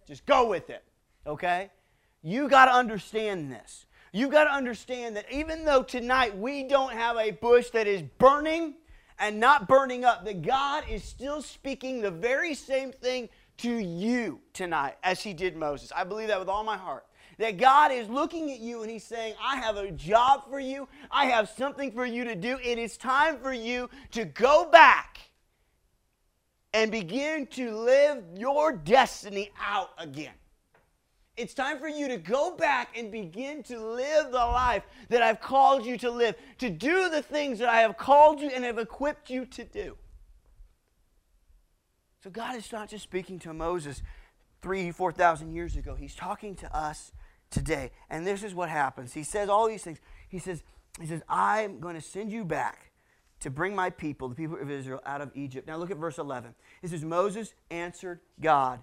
Just 0.06 0.26
go 0.26 0.48
with 0.48 0.68
it, 0.68 0.84
okay? 1.26 1.70
You 2.22 2.48
got 2.48 2.66
to 2.66 2.72
understand 2.72 3.50
this. 3.50 3.86
You 4.12 4.28
got 4.28 4.44
to 4.44 4.52
understand 4.52 5.16
that 5.16 5.24
even 5.32 5.64
though 5.64 5.82
tonight 5.82 6.36
we 6.36 6.62
don't 6.62 6.92
have 6.92 7.16
a 7.16 7.30
bush 7.30 7.70
that 7.70 7.86
is 7.86 8.02
burning 8.02 8.74
and 9.18 9.40
not 9.40 9.66
burning 9.66 10.04
up, 10.04 10.26
that 10.26 10.42
God 10.42 10.84
is 10.90 11.02
still 11.02 11.40
speaking 11.40 12.02
the 12.02 12.10
very 12.10 12.54
same 12.54 12.92
thing 12.92 13.30
to 13.58 13.74
you 13.74 14.40
tonight 14.52 14.96
as 15.02 15.22
he 15.22 15.32
did 15.32 15.56
Moses. 15.56 15.90
I 15.96 16.04
believe 16.04 16.28
that 16.28 16.38
with 16.38 16.50
all 16.50 16.64
my 16.64 16.76
heart. 16.76 17.05
That 17.38 17.58
God 17.58 17.92
is 17.92 18.08
looking 18.08 18.50
at 18.50 18.60
you 18.60 18.82
and 18.82 18.90
He's 18.90 19.04
saying, 19.04 19.34
I 19.42 19.56
have 19.56 19.76
a 19.76 19.90
job 19.90 20.48
for 20.48 20.58
you. 20.58 20.88
I 21.10 21.26
have 21.26 21.50
something 21.50 21.92
for 21.92 22.06
you 22.06 22.24
to 22.24 22.34
do. 22.34 22.58
It 22.64 22.78
is 22.78 22.96
time 22.96 23.38
for 23.38 23.52
you 23.52 23.90
to 24.12 24.24
go 24.24 24.70
back 24.70 25.18
and 26.72 26.90
begin 26.90 27.46
to 27.46 27.76
live 27.76 28.22
your 28.36 28.72
destiny 28.72 29.50
out 29.60 29.90
again. 29.98 30.32
It's 31.36 31.52
time 31.52 31.78
for 31.78 31.88
you 31.88 32.08
to 32.08 32.16
go 32.16 32.56
back 32.56 32.96
and 32.96 33.12
begin 33.12 33.62
to 33.64 33.78
live 33.78 34.30
the 34.30 34.38
life 34.38 34.84
that 35.10 35.22
I've 35.22 35.40
called 35.40 35.84
you 35.84 35.98
to 35.98 36.10
live, 36.10 36.34
to 36.58 36.70
do 36.70 37.10
the 37.10 37.20
things 37.20 37.58
that 37.58 37.68
I 37.68 37.80
have 37.80 37.98
called 37.98 38.40
you 38.40 38.48
and 38.48 38.64
have 38.64 38.78
equipped 38.78 39.28
you 39.28 39.44
to 39.46 39.64
do. 39.64 39.96
So 42.24 42.30
God 42.30 42.56
is 42.56 42.72
not 42.72 42.88
just 42.88 43.04
speaking 43.04 43.38
to 43.40 43.52
Moses 43.52 44.02
three, 44.62 44.90
4,000 44.90 45.52
years 45.52 45.76
ago. 45.76 45.94
He's 45.94 46.14
talking 46.14 46.54
to 46.56 46.74
us 46.74 47.12
today. 47.50 47.90
And 48.10 48.26
this 48.26 48.42
is 48.42 48.54
what 48.54 48.68
happens. 48.68 49.12
He 49.12 49.22
says 49.22 49.48
all 49.48 49.68
these 49.68 49.82
things. 49.82 49.98
He 50.28 50.38
says, 50.38 50.62
he 51.00 51.06
says, 51.06 51.22
I'm 51.28 51.80
going 51.80 51.94
to 51.94 52.00
send 52.00 52.32
you 52.32 52.44
back 52.44 52.92
to 53.40 53.50
bring 53.50 53.74
my 53.74 53.90
people, 53.90 54.28
the 54.28 54.34
people 54.34 54.58
of 54.60 54.70
Israel, 54.70 55.00
out 55.04 55.20
of 55.20 55.30
Egypt. 55.34 55.66
Now 55.66 55.76
look 55.76 55.90
at 55.90 55.98
verse 55.98 56.18
11. 56.18 56.54
It 56.82 56.90
says, 56.90 57.04
Moses 57.04 57.54
answered 57.70 58.20
God, 58.40 58.82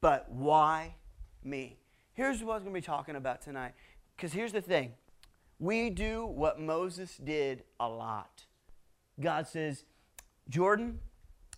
but 0.00 0.30
why 0.30 0.96
me? 1.42 1.78
Here's 2.12 2.42
what 2.42 2.56
I'm 2.56 2.62
going 2.62 2.74
to 2.74 2.80
be 2.80 2.84
talking 2.84 3.16
about 3.16 3.42
tonight. 3.42 3.72
Because 4.16 4.32
here's 4.32 4.52
the 4.52 4.60
thing 4.60 4.94
we 5.58 5.90
do 5.90 6.26
what 6.26 6.60
Moses 6.60 7.16
did 7.16 7.64
a 7.80 7.88
lot. 7.88 8.44
God 9.18 9.46
says, 9.46 9.84
Jordan, 10.48 11.00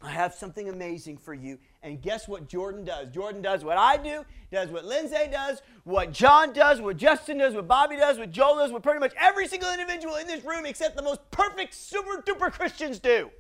I 0.01 0.11
have 0.11 0.33
something 0.33 0.69
amazing 0.69 1.19
for 1.19 1.35
you. 1.35 1.59
And 1.83 2.01
guess 2.01 2.29
what 2.29 2.49
Jordan 2.49 2.85
does? 2.85 3.09
Jordan 3.09 3.43
does 3.43 3.65
what 3.65 3.77
I 3.77 3.97
do, 3.97 4.25
does 4.53 4.71
what 4.71 4.85
Lindsay 4.85 5.29
does, 5.31 5.61
what 5.83 6.13
John 6.13 6.53
does, 6.53 6.81
what 6.81 6.97
Justin 6.97 7.39
does, 7.39 7.55
what 7.55 7.67
Bobby 7.67 7.97
does, 7.97 8.17
what 8.17 8.31
Joel 8.31 8.57
does, 8.57 8.71
what 8.71 8.83
pretty 8.83 9.01
much 9.01 9.13
every 9.19 9.49
single 9.49 9.73
individual 9.73 10.17
in 10.17 10.27
this 10.27 10.45
room 10.45 10.67
except 10.67 10.97
the 10.97 11.03
most 11.03 11.21
perfect 11.33 11.75
super 11.75 12.23
duper 12.23 12.53
Christians 12.53 13.01
do. 13.01 13.31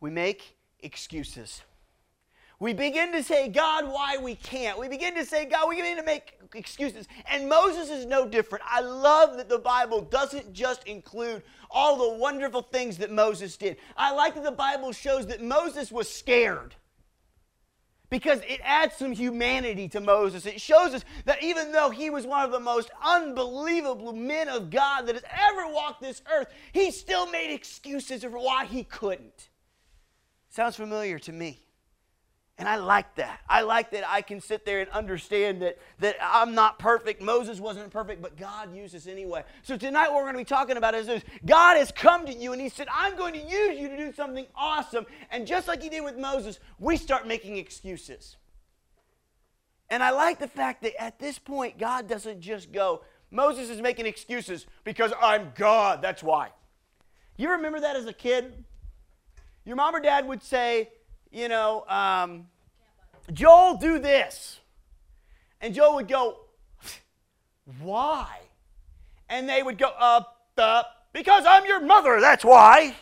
We 0.00 0.10
make 0.10 0.56
excuses. 0.80 1.62
We 2.62 2.72
begin 2.72 3.10
to 3.10 3.24
say, 3.24 3.48
God, 3.48 3.88
why 3.88 4.18
we 4.18 4.36
can't. 4.36 4.78
We 4.78 4.86
begin 4.86 5.16
to 5.16 5.26
say, 5.26 5.46
God, 5.46 5.68
we 5.68 5.74
begin 5.74 5.96
to 5.96 6.04
make 6.04 6.38
excuses. 6.54 7.08
And 7.28 7.48
Moses 7.48 7.90
is 7.90 8.06
no 8.06 8.24
different. 8.24 8.62
I 8.64 8.80
love 8.80 9.36
that 9.38 9.48
the 9.48 9.58
Bible 9.58 10.00
doesn't 10.02 10.52
just 10.52 10.84
include 10.84 11.42
all 11.72 11.96
the 11.96 12.20
wonderful 12.20 12.62
things 12.62 12.98
that 12.98 13.10
Moses 13.10 13.56
did. 13.56 13.78
I 13.96 14.12
like 14.12 14.36
that 14.36 14.44
the 14.44 14.52
Bible 14.52 14.92
shows 14.92 15.26
that 15.26 15.42
Moses 15.42 15.90
was 15.90 16.08
scared 16.08 16.76
because 18.10 18.38
it 18.42 18.60
adds 18.62 18.94
some 18.94 19.10
humanity 19.10 19.88
to 19.88 20.00
Moses. 20.00 20.46
It 20.46 20.60
shows 20.60 20.94
us 20.94 21.04
that 21.24 21.42
even 21.42 21.72
though 21.72 21.90
he 21.90 22.10
was 22.10 22.28
one 22.28 22.44
of 22.44 22.52
the 22.52 22.60
most 22.60 22.92
unbelievable 23.02 24.12
men 24.12 24.48
of 24.48 24.70
God 24.70 25.08
that 25.08 25.16
has 25.16 25.24
ever 25.50 25.66
walked 25.66 26.00
this 26.00 26.22
earth, 26.32 26.46
he 26.72 26.92
still 26.92 27.28
made 27.28 27.52
excuses 27.52 28.22
for 28.22 28.30
why 28.30 28.66
he 28.66 28.84
couldn't. 28.84 29.48
Sounds 30.48 30.76
familiar 30.76 31.18
to 31.18 31.32
me. 31.32 31.58
And 32.62 32.68
I 32.68 32.76
like 32.76 33.16
that. 33.16 33.40
I 33.48 33.62
like 33.62 33.90
that 33.90 34.08
I 34.08 34.22
can 34.22 34.40
sit 34.40 34.64
there 34.64 34.82
and 34.82 34.90
understand 34.90 35.62
that, 35.62 35.78
that 35.98 36.14
I'm 36.22 36.54
not 36.54 36.78
perfect. 36.78 37.20
Moses 37.20 37.58
wasn't 37.58 37.90
perfect, 37.90 38.22
but 38.22 38.36
God 38.36 38.72
uses 38.72 39.08
anyway. 39.08 39.42
So 39.64 39.76
tonight 39.76 40.10
what 40.10 40.18
we're 40.18 40.32
going 40.32 40.34
to 40.34 40.38
be 40.42 40.44
talking 40.44 40.76
about 40.76 40.94
is 40.94 41.08
this. 41.08 41.24
God 41.44 41.76
has 41.76 41.90
come 41.90 42.24
to 42.24 42.32
you 42.32 42.52
and 42.52 42.62
he 42.62 42.68
said, 42.68 42.86
I'm 42.94 43.16
going 43.16 43.32
to 43.34 43.40
use 43.40 43.80
you 43.80 43.88
to 43.88 43.96
do 43.96 44.12
something 44.12 44.46
awesome. 44.54 45.06
And 45.32 45.44
just 45.44 45.66
like 45.66 45.82
he 45.82 45.88
did 45.88 46.04
with 46.04 46.16
Moses, 46.16 46.60
we 46.78 46.96
start 46.96 47.26
making 47.26 47.56
excuses. 47.56 48.36
And 49.90 50.00
I 50.00 50.10
like 50.10 50.38
the 50.38 50.46
fact 50.46 50.84
that 50.84 51.02
at 51.02 51.18
this 51.18 51.40
point, 51.40 51.78
God 51.78 52.06
doesn't 52.06 52.42
just 52.42 52.70
go, 52.70 53.02
Moses 53.32 53.70
is 53.70 53.80
making 53.80 54.06
excuses 54.06 54.66
because 54.84 55.12
I'm 55.20 55.50
God. 55.56 56.00
That's 56.00 56.22
why. 56.22 56.50
You 57.36 57.50
remember 57.50 57.80
that 57.80 57.96
as 57.96 58.06
a 58.06 58.12
kid? 58.12 58.64
Your 59.64 59.74
mom 59.74 59.96
or 59.96 60.00
dad 60.00 60.28
would 60.28 60.44
say, 60.44 60.90
you 61.32 61.48
know, 61.48 61.84
um, 61.88 62.46
Joel, 63.32 63.76
do 63.76 63.98
this. 63.98 64.60
And 65.60 65.74
Joel 65.74 65.96
would 65.96 66.08
go, 66.08 66.38
why? 67.80 68.38
And 69.28 69.48
they 69.48 69.62
would 69.62 69.78
go, 69.78 69.88
up, 69.98 70.48
up, 70.58 71.06
because 71.12 71.44
I'm 71.46 71.64
your 71.66 71.80
mother, 71.80 72.20
that's 72.20 72.44
why. 72.44 72.94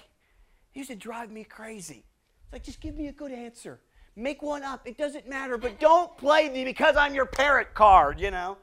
He 0.72 0.80
used 0.80 0.90
to 0.90 0.96
drive 0.96 1.30
me 1.30 1.44
crazy. 1.44 2.04
It's 2.44 2.52
like, 2.52 2.62
just 2.62 2.80
give 2.80 2.96
me 2.96 3.08
a 3.08 3.12
good 3.12 3.32
answer. 3.32 3.80
Make 4.16 4.42
one 4.42 4.62
up. 4.62 4.86
It 4.86 4.98
doesn't 4.98 5.28
matter, 5.28 5.56
but 5.56 5.80
don't 5.80 6.16
play 6.18 6.48
the 6.48 6.64
because 6.64 6.96
I'm 6.96 7.14
your 7.14 7.26
parrot 7.26 7.74
card, 7.74 8.20
you 8.20 8.30
know. 8.30 8.58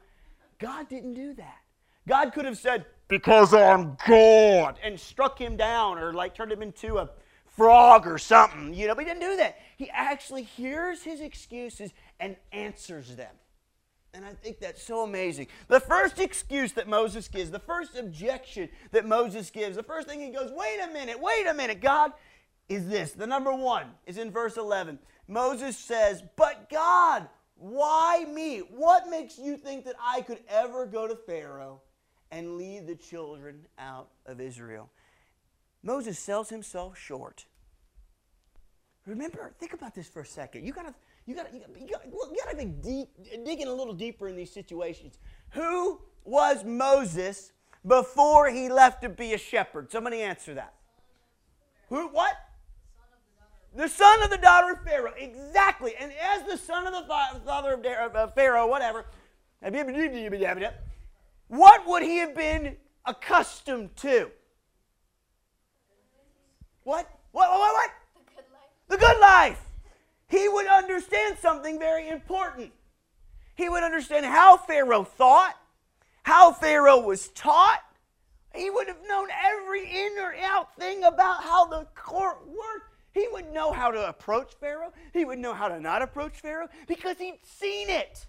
God 0.58 0.88
didn't 0.88 1.14
do 1.14 1.34
that. 1.34 1.58
God 2.06 2.32
could 2.32 2.44
have 2.44 2.58
said, 2.58 2.86
because 3.08 3.54
I'm 3.54 3.96
God, 4.06 4.78
and 4.82 4.98
struck 4.98 5.38
him 5.38 5.56
down 5.56 5.98
or 5.98 6.12
like 6.12 6.34
turned 6.34 6.52
him 6.52 6.62
into 6.62 6.98
a 6.98 7.08
frog 7.46 8.06
or 8.06 8.18
something, 8.18 8.72
you 8.72 8.86
know, 8.86 8.94
but 8.94 9.04
he 9.04 9.10
didn't 9.10 9.28
do 9.28 9.36
that. 9.36 9.58
He 9.78 9.88
actually 9.90 10.42
hears 10.42 11.04
his 11.04 11.20
excuses 11.20 11.92
and 12.18 12.34
answers 12.50 13.14
them. 13.14 13.32
And 14.12 14.24
I 14.24 14.32
think 14.32 14.58
that's 14.58 14.82
so 14.82 15.04
amazing. 15.04 15.46
The 15.68 15.78
first 15.78 16.18
excuse 16.18 16.72
that 16.72 16.88
Moses 16.88 17.28
gives, 17.28 17.52
the 17.52 17.60
first 17.60 17.96
objection 17.96 18.70
that 18.90 19.06
Moses 19.06 19.50
gives, 19.50 19.76
the 19.76 19.84
first 19.84 20.08
thing 20.08 20.20
he 20.20 20.30
goes, 20.30 20.50
wait 20.52 20.80
a 20.82 20.92
minute, 20.92 21.20
wait 21.20 21.46
a 21.46 21.54
minute, 21.54 21.80
God, 21.80 22.12
is 22.68 22.88
this. 22.88 23.12
The 23.12 23.26
number 23.26 23.54
one 23.54 23.86
is 24.04 24.18
in 24.18 24.32
verse 24.32 24.56
11. 24.56 24.98
Moses 25.28 25.78
says, 25.78 26.24
But 26.34 26.68
God, 26.68 27.28
why 27.54 28.24
me? 28.28 28.58
What 28.58 29.08
makes 29.08 29.38
you 29.38 29.56
think 29.56 29.84
that 29.84 29.94
I 30.04 30.22
could 30.22 30.40
ever 30.48 30.86
go 30.86 31.06
to 31.06 31.14
Pharaoh 31.14 31.82
and 32.32 32.56
lead 32.56 32.88
the 32.88 32.96
children 32.96 33.66
out 33.78 34.08
of 34.26 34.40
Israel? 34.40 34.90
Moses 35.84 36.18
sells 36.18 36.48
himself 36.48 36.98
short. 36.98 37.46
Remember, 39.08 39.52
think 39.58 39.72
about 39.72 39.94
this 39.94 40.06
for 40.06 40.20
a 40.20 40.26
second. 40.26 40.66
You 40.66 40.72
gotta, 40.72 40.94
you 41.24 41.34
gotta, 41.34 41.48
you 41.52 41.60
gotta, 41.60 41.80
you 41.80 41.88
gotta, 41.88 42.08
you 42.08 42.36
gotta 42.44 42.56
be 42.56 42.66
deep, 42.66 43.08
digging 43.44 43.66
a 43.66 43.72
little 43.72 43.94
deeper 43.94 44.28
in 44.28 44.36
these 44.36 44.52
situations. 44.52 45.18
Who 45.50 46.00
was 46.24 46.62
Moses 46.62 47.52
before 47.86 48.50
he 48.50 48.68
left 48.68 49.02
to 49.02 49.08
be 49.08 49.32
a 49.32 49.38
shepherd? 49.38 49.90
Somebody 49.90 50.20
answer 50.20 50.52
that. 50.54 50.74
Who? 51.88 52.08
What? 52.08 52.34
The 53.74 53.88
son 53.88 54.22
of 54.22 54.28
the 54.28 54.36
daughter 54.36 54.74
of 54.74 54.82
Pharaoh. 54.84 55.14
Exactly. 55.16 55.94
And 55.98 56.12
as 56.12 56.42
the 56.42 56.58
son 56.58 56.86
of 56.86 56.92
the 56.92 57.06
father 57.44 57.74
of 57.74 58.34
Pharaoh, 58.34 58.66
whatever, 58.66 59.06
what 61.48 61.86
would 61.86 62.02
he 62.02 62.18
have 62.18 62.34
been 62.34 62.76
accustomed 63.06 63.96
to? 63.96 64.30
What? 66.84 67.10
What? 67.32 67.50
What? 67.50 67.72
What? 67.72 67.90
The 68.88 68.96
good 68.96 69.18
life. 69.20 69.60
He 70.28 70.48
would 70.48 70.66
understand 70.66 71.38
something 71.38 71.78
very 71.78 72.08
important. 72.08 72.72
He 73.54 73.68
would 73.68 73.82
understand 73.82 74.26
how 74.26 74.56
Pharaoh 74.56 75.04
thought, 75.04 75.54
how 76.22 76.52
Pharaoh 76.52 77.00
was 77.00 77.28
taught. 77.28 77.80
He 78.54 78.70
would 78.70 78.88
have 78.88 79.00
known 79.08 79.28
every 79.44 79.84
in 79.84 80.18
or 80.18 80.34
out 80.42 80.76
thing 80.76 81.04
about 81.04 81.42
how 81.42 81.66
the 81.66 81.86
court 81.94 82.46
worked. 82.46 82.94
He 83.12 83.26
would 83.32 83.52
know 83.52 83.72
how 83.72 83.90
to 83.90 84.08
approach 84.08 84.52
Pharaoh. 84.60 84.92
He 85.12 85.24
would 85.24 85.38
know 85.38 85.54
how 85.54 85.68
to 85.68 85.80
not 85.80 86.02
approach 86.02 86.40
Pharaoh 86.40 86.68
because 86.86 87.18
he'd 87.18 87.40
seen 87.42 87.90
it. 87.90 88.26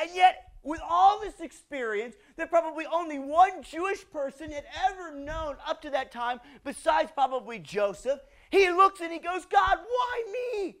And 0.00 0.10
yet, 0.14 0.52
with 0.62 0.80
all 0.82 1.20
this 1.20 1.40
experience 1.40 2.16
that 2.36 2.50
probably 2.50 2.86
only 2.86 3.18
one 3.18 3.62
Jewish 3.62 4.08
person 4.10 4.50
had 4.50 4.64
ever 4.88 5.14
known 5.14 5.56
up 5.66 5.82
to 5.82 5.90
that 5.90 6.10
time, 6.10 6.40
besides 6.64 7.12
probably 7.12 7.58
Joseph, 7.58 8.18
he 8.54 8.70
looks 8.70 9.00
and 9.00 9.12
he 9.12 9.18
goes, 9.18 9.44
God, 9.46 9.78
why 9.86 10.24
me? 10.32 10.76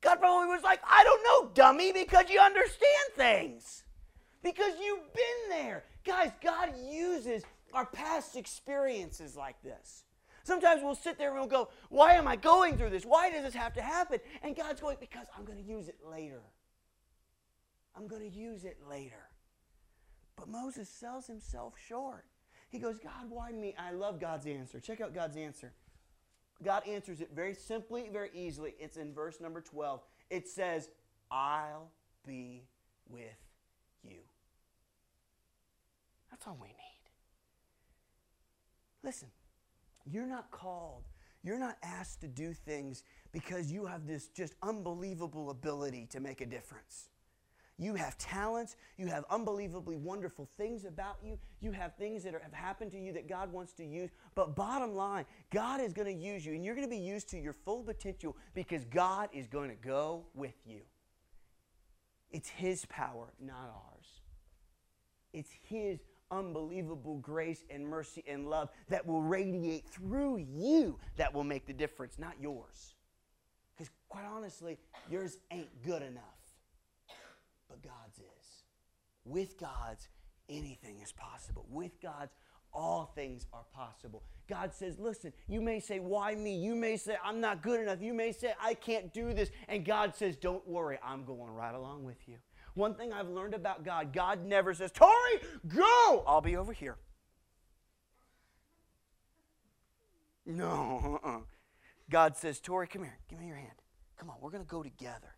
God 0.00 0.16
probably 0.16 0.48
was 0.48 0.62
like, 0.62 0.80
I 0.88 1.02
don't 1.02 1.22
know, 1.24 1.50
dummy, 1.54 1.92
because 1.92 2.28
you 2.30 2.38
understand 2.38 3.08
things. 3.16 3.84
Because 4.42 4.74
you've 4.82 5.12
been 5.12 5.50
there. 5.50 5.84
Guys, 6.04 6.30
God 6.42 6.74
uses 6.86 7.42
our 7.72 7.86
past 7.86 8.36
experiences 8.36 9.34
like 9.34 9.60
this. 9.62 10.04
Sometimes 10.44 10.82
we'll 10.82 10.94
sit 10.94 11.16
there 11.16 11.30
and 11.30 11.38
we'll 11.38 11.48
go, 11.48 11.70
Why 11.88 12.12
am 12.12 12.28
I 12.28 12.36
going 12.36 12.76
through 12.76 12.90
this? 12.90 13.04
Why 13.04 13.30
does 13.30 13.44
this 13.44 13.54
have 13.54 13.72
to 13.74 13.82
happen? 13.82 14.20
And 14.42 14.54
God's 14.54 14.82
going, 14.82 14.98
Because 15.00 15.26
I'm 15.36 15.46
going 15.46 15.56
to 15.56 15.64
use 15.64 15.88
it 15.88 15.96
later. 16.06 16.42
I'm 17.96 18.06
going 18.06 18.30
to 18.30 18.38
use 18.38 18.64
it 18.64 18.76
later. 18.88 19.30
But 20.36 20.48
Moses 20.48 20.88
sells 20.90 21.26
himself 21.26 21.74
short. 21.88 22.26
He 22.68 22.78
goes, 22.78 22.98
God, 22.98 23.30
why 23.30 23.52
me? 23.52 23.74
I 23.78 23.92
love 23.92 24.20
God's 24.20 24.46
answer. 24.46 24.80
Check 24.80 25.00
out 25.00 25.14
God's 25.14 25.36
answer. 25.36 25.72
God 26.62 26.86
answers 26.86 27.20
it 27.20 27.30
very 27.34 27.54
simply, 27.54 28.08
very 28.12 28.30
easily. 28.34 28.74
It's 28.78 28.96
in 28.96 29.12
verse 29.12 29.40
number 29.40 29.60
12. 29.60 30.00
It 30.30 30.48
says, 30.48 30.88
I'll 31.30 31.90
be 32.26 32.64
with 33.08 33.22
you. 34.02 34.18
That's 36.30 36.46
all 36.46 36.58
we 36.60 36.68
need. 36.68 36.74
Listen, 39.02 39.28
you're 40.10 40.26
not 40.26 40.50
called, 40.50 41.04
you're 41.42 41.58
not 41.58 41.76
asked 41.82 42.20
to 42.22 42.28
do 42.28 42.54
things 42.54 43.02
because 43.32 43.70
you 43.70 43.84
have 43.86 44.06
this 44.06 44.28
just 44.28 44.54
unbelievable 44.62 45.50
ability 45.50 46.06
to 46.10 46.20
make 46.20 46.40
a 46.40 46.46
difference. 46.46 47.10
You 47.78 47.94
have 47.94 48.16
talents. 48.18 48.76
You 48.96 49.08
have 49.08 49.24
unbelievably 49.30 49.96
wonderful 49.96 50.48
things 50.56 50.84
about 50.84 51.16
you. 51.24 51.38
You 51.60 51.72
have 51.72 51.96
things 51.96 52.22
that 52.22 52.34
are, 52.34 52.38
have 52.38 52.52
happened 52.52 52.92
to 52.92 52.98
you 52.98 53.12
that 53.14 53.28
God 53.28 53.52
wants 53.52 53.72
to 53.74 53.84
use. 53.84 54.10
But 54.34 54.54
bottom 54.54 54.94
line, 54.94 55.24
God 55.50 55.80
is 55.80 55.92
going 55.92 56.06
to 56.06 56.24
use 56.24 56.46
you, 56.46 56.52
and 56.52 56.64
you're 56.64 56.76
going 56.76 56.86
to 56.86 56.90
be 56.90 57.02
used 57.02 57.28
to 57.30 57.38
your 57.38 57.52
full 57.52 57.82
potential 57.82 58.36
because 58.54 58.84
God 58.84 59.28
is 59.32 59.48
going 59.48 59.70
to 59.70 59.76
go 59.76 60.24
with 60.34 60.54
you. 60.64 60.82
It's 62.30 62.48
His 62.48 62.84
power, 62.86 63.32
not 63.40 63.72
ours. 63.74 64.06
It's 65.32 65.50
His 65.62 65.98
unbelievable 66.30 67.18
grace 67.18 67.64
and 67.70 67.86
mercy 67.86 68.22
and 68.26 68.48
love 68.48 68.68
that 68.88 69.04
will 69.04 69.22
radiate 69.22 69.88
through 69.88 70.38
you 70.38 70.98
that 71.16 71.34
will 71.34 71.44
make 71.44 71.66
the 71.66 71.72
difference, 71.72 72.20
not 72.20 72.34
yours. 72.40 72.94
Because 73.76 73.90
quite 74.08 74.24
honestly, 74.24 74.78
yours 75.10 75.38
ain't 75.50 75.82
good 75.82 76.02
enough 76.02 76.43
but 77.74 77.90
God's 77.90 78.18
is. 78.18 78.62
With 79.24 79.58
God's, 79.58 80.08
anything 80.48 81.00
is 81.02 81.12
possible. 81.12 81.66
With 81.70 82.00
God's, 82.00 82.32
all 82.72 83.12
things 83.14 83.46
are 83.52 83.64
possible. 83.74 84.22
God 84.48 84.74
says, 84.74 84.98
listen, 84.98 85.32
you 85.48 85.60
may 85.60 85.80
say, 85.80 85.98
why 86.00 86.34
me? 86.34 86.56
You 86.56 86.74
may 86.74 86.96
say, 86.96 87.16
I'm 87.24 87.40
not 87.40 87.62
good 87.62 87.80
enough. 87.80 88.02
You 88.02 88.14
may 88.14 88.32
say, 88.32 88.52
I 88.60 88.74
can't 88.74 89.12
do 89.14 89.32
this. 89.32 89.50
And 89.68 89.84
God 89.84 90.14
says, 90.14 90.36
don't 90.36 90.66
worry, 90.66 90.98
I'm 91.04 91.24
going 91.24 91.52
right 91.52 91.74
along 91.74 92.04
with 92.04 92.28
you. 92.28 92.36
One 92.74 92.94
thing 92.94 93.12
I've 93.12 93.28
learned 93.28 93.54
about 93.54 93.84
God, 93.84 94.12
God 94.12 94.44
never 94.44 94.74
says, 94.74 94.90
Tori, 94.90 95.40
go! 95.68 96.24
I'll 96.26 96.40
be 96.40 96.56
over 96.56 96.72
here. 96.72 96.96
No, 100.44 101.20
uh-uh. 101.24 101.38
God 102.10 102.36
says, 102.36 102.60
Tori, 102.60 102.86
come 102.86 103.02
here. 103.02 103.18
Give 103.30 103.38
me 103.38 103.46
your 103.46 103.56
hand. 103.56 103.70
Come 104.18 104.28
on, 104.28 104.36
we're 104.40 104.50
going 104.50 104.64
to 104.64 104.68
go 104.68 104.82
together. 104.82 105.34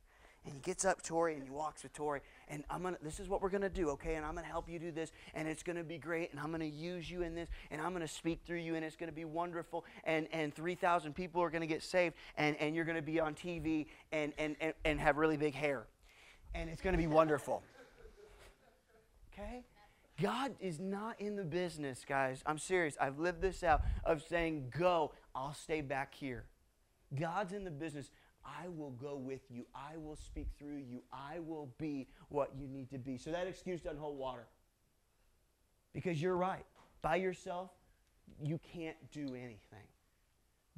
And 0.46 0.54
he 0.54 0.60
gets 0.60 0.84
up 0.84 1.02
Tori 1.02 1.34
and 1.34 1.42
he 1.42 1.50
walks 1.50 1.82
with 1.82 1.92
Tori. 1.92 2.20
And 2.48 2.62
I'm 2.70 2.82
gonna 2.82 2.96
this 3.02 3.18
is 3.18 3.28
what 3.28 3.42
we're 3.42 3.50
gonna 3.50 3.68
do, 3.68 3.90
okay? 3.90 4.14
And 4.14 4.24
I'm 4.24 4.34
gonna 4.34 4.46
help 4.46 4.68
you 4.68 4.78
do 4.78 4.92
this, 4.92 5.10
and 5.34 5.48
it's 5.48 5.64
gonna 5.64 5.82
be 5.82 5.98
great, 5.98 6.30
and 6.30 6.40
I'm 6.40 6.52
gonna 6.52 6.64
use 6.64 7.10
you 7.10 7.22
in 7.22 7.34
this, 7.34 7.48
and 7.72 7.80
I'm 7.82 7.92
gonna 7.92 8.06
speak 8.06 8.40
through 8.46 8.58
you, 8.58 8.76
and 8.76 8.84
it's 8.84 8.94
gonna 8.94 9.10
be 9.10 9.24
wonderful, 9.24 9.84
and 10.04 10.28
and 10.32 10.54
three 10.54 10.76
thousand 10.76 11.14
people 11.14 11.42
are 11.42 11.50
gonna 11.50 11.66
get 11.66 11.82
saved, 11.82 12.14
and, 12.36 12.56
and 12.56 12.76
you're 12.76 12.84
gonna 12.84 13.02
be 13.02 13.18
on 13.18 13.34
TV 13.34 13.86
and, 14.12 14.32
and, 14.38 14.54
and, 14.60 14.72
and 14.84 15.00
have 15.00 15.16
really 15.16 15.36
big 15.36 15.54
hair. 15.54 15.86
And 16.54 16.70
it's 16.70 16.80
gonna 16.80 16.96
be 16.96 17.08
wonderful. 17.08 17.62
Okay? 19.32 19.64
God 20.20 20.54
is 20.60 20.80
not 20.80 21.20
in 21.20 21.36
the 21.36 21.44
business, 21.44 22.04
guys. 22.08 22.42
I'm 22.46 22.58
serious. 22.58 22.96
I've 22.98 23.18
lived 23.18 23.42
this 23.42 23.62
out 23.62 23.82
of 24.04 24.22
saying, 24.22 24.72
go, 24.78 25.12
I'll 25.34 25.52
stay 25.52 25.82
back 25.82 26.14
here. 26.14 26.46
God's 27.14 27.52
in 27.52 27.64
the 27.64 27.70
business 27.70 28.10
I 28.46 28.68
will 28.68 28.90
go 28.90 29.16
with 29.16 29.40
you. 29.50 29.66
I 29.74 29.96
will 29.96 30.16
speak 30.16 30.48
through 30.58 30.78
you. 30.88 31.02
I 31.12 31.40
will 31.40 31.72
be 31.78 32.08
what 32.28 32.52
you 32.56 32.68
need 32.68 32.90
to 32.90 32.98
be. 32.98 33.18
So 33.18 33.30
that 33.32 33.46
excuse 33.46 33.80
doesn't 33.80 33.98
hold 33.98 34.18
water. 34.18 34.46
Because 35.92 36.20
you're 36.20 36.36
right. 36.36 36.64
By 37.02 37.16
yourself, 37.16 37.70
you 38.42 38.60
can't 38.72 38.96
do 39.10 39.34
anything. 39.34 39.88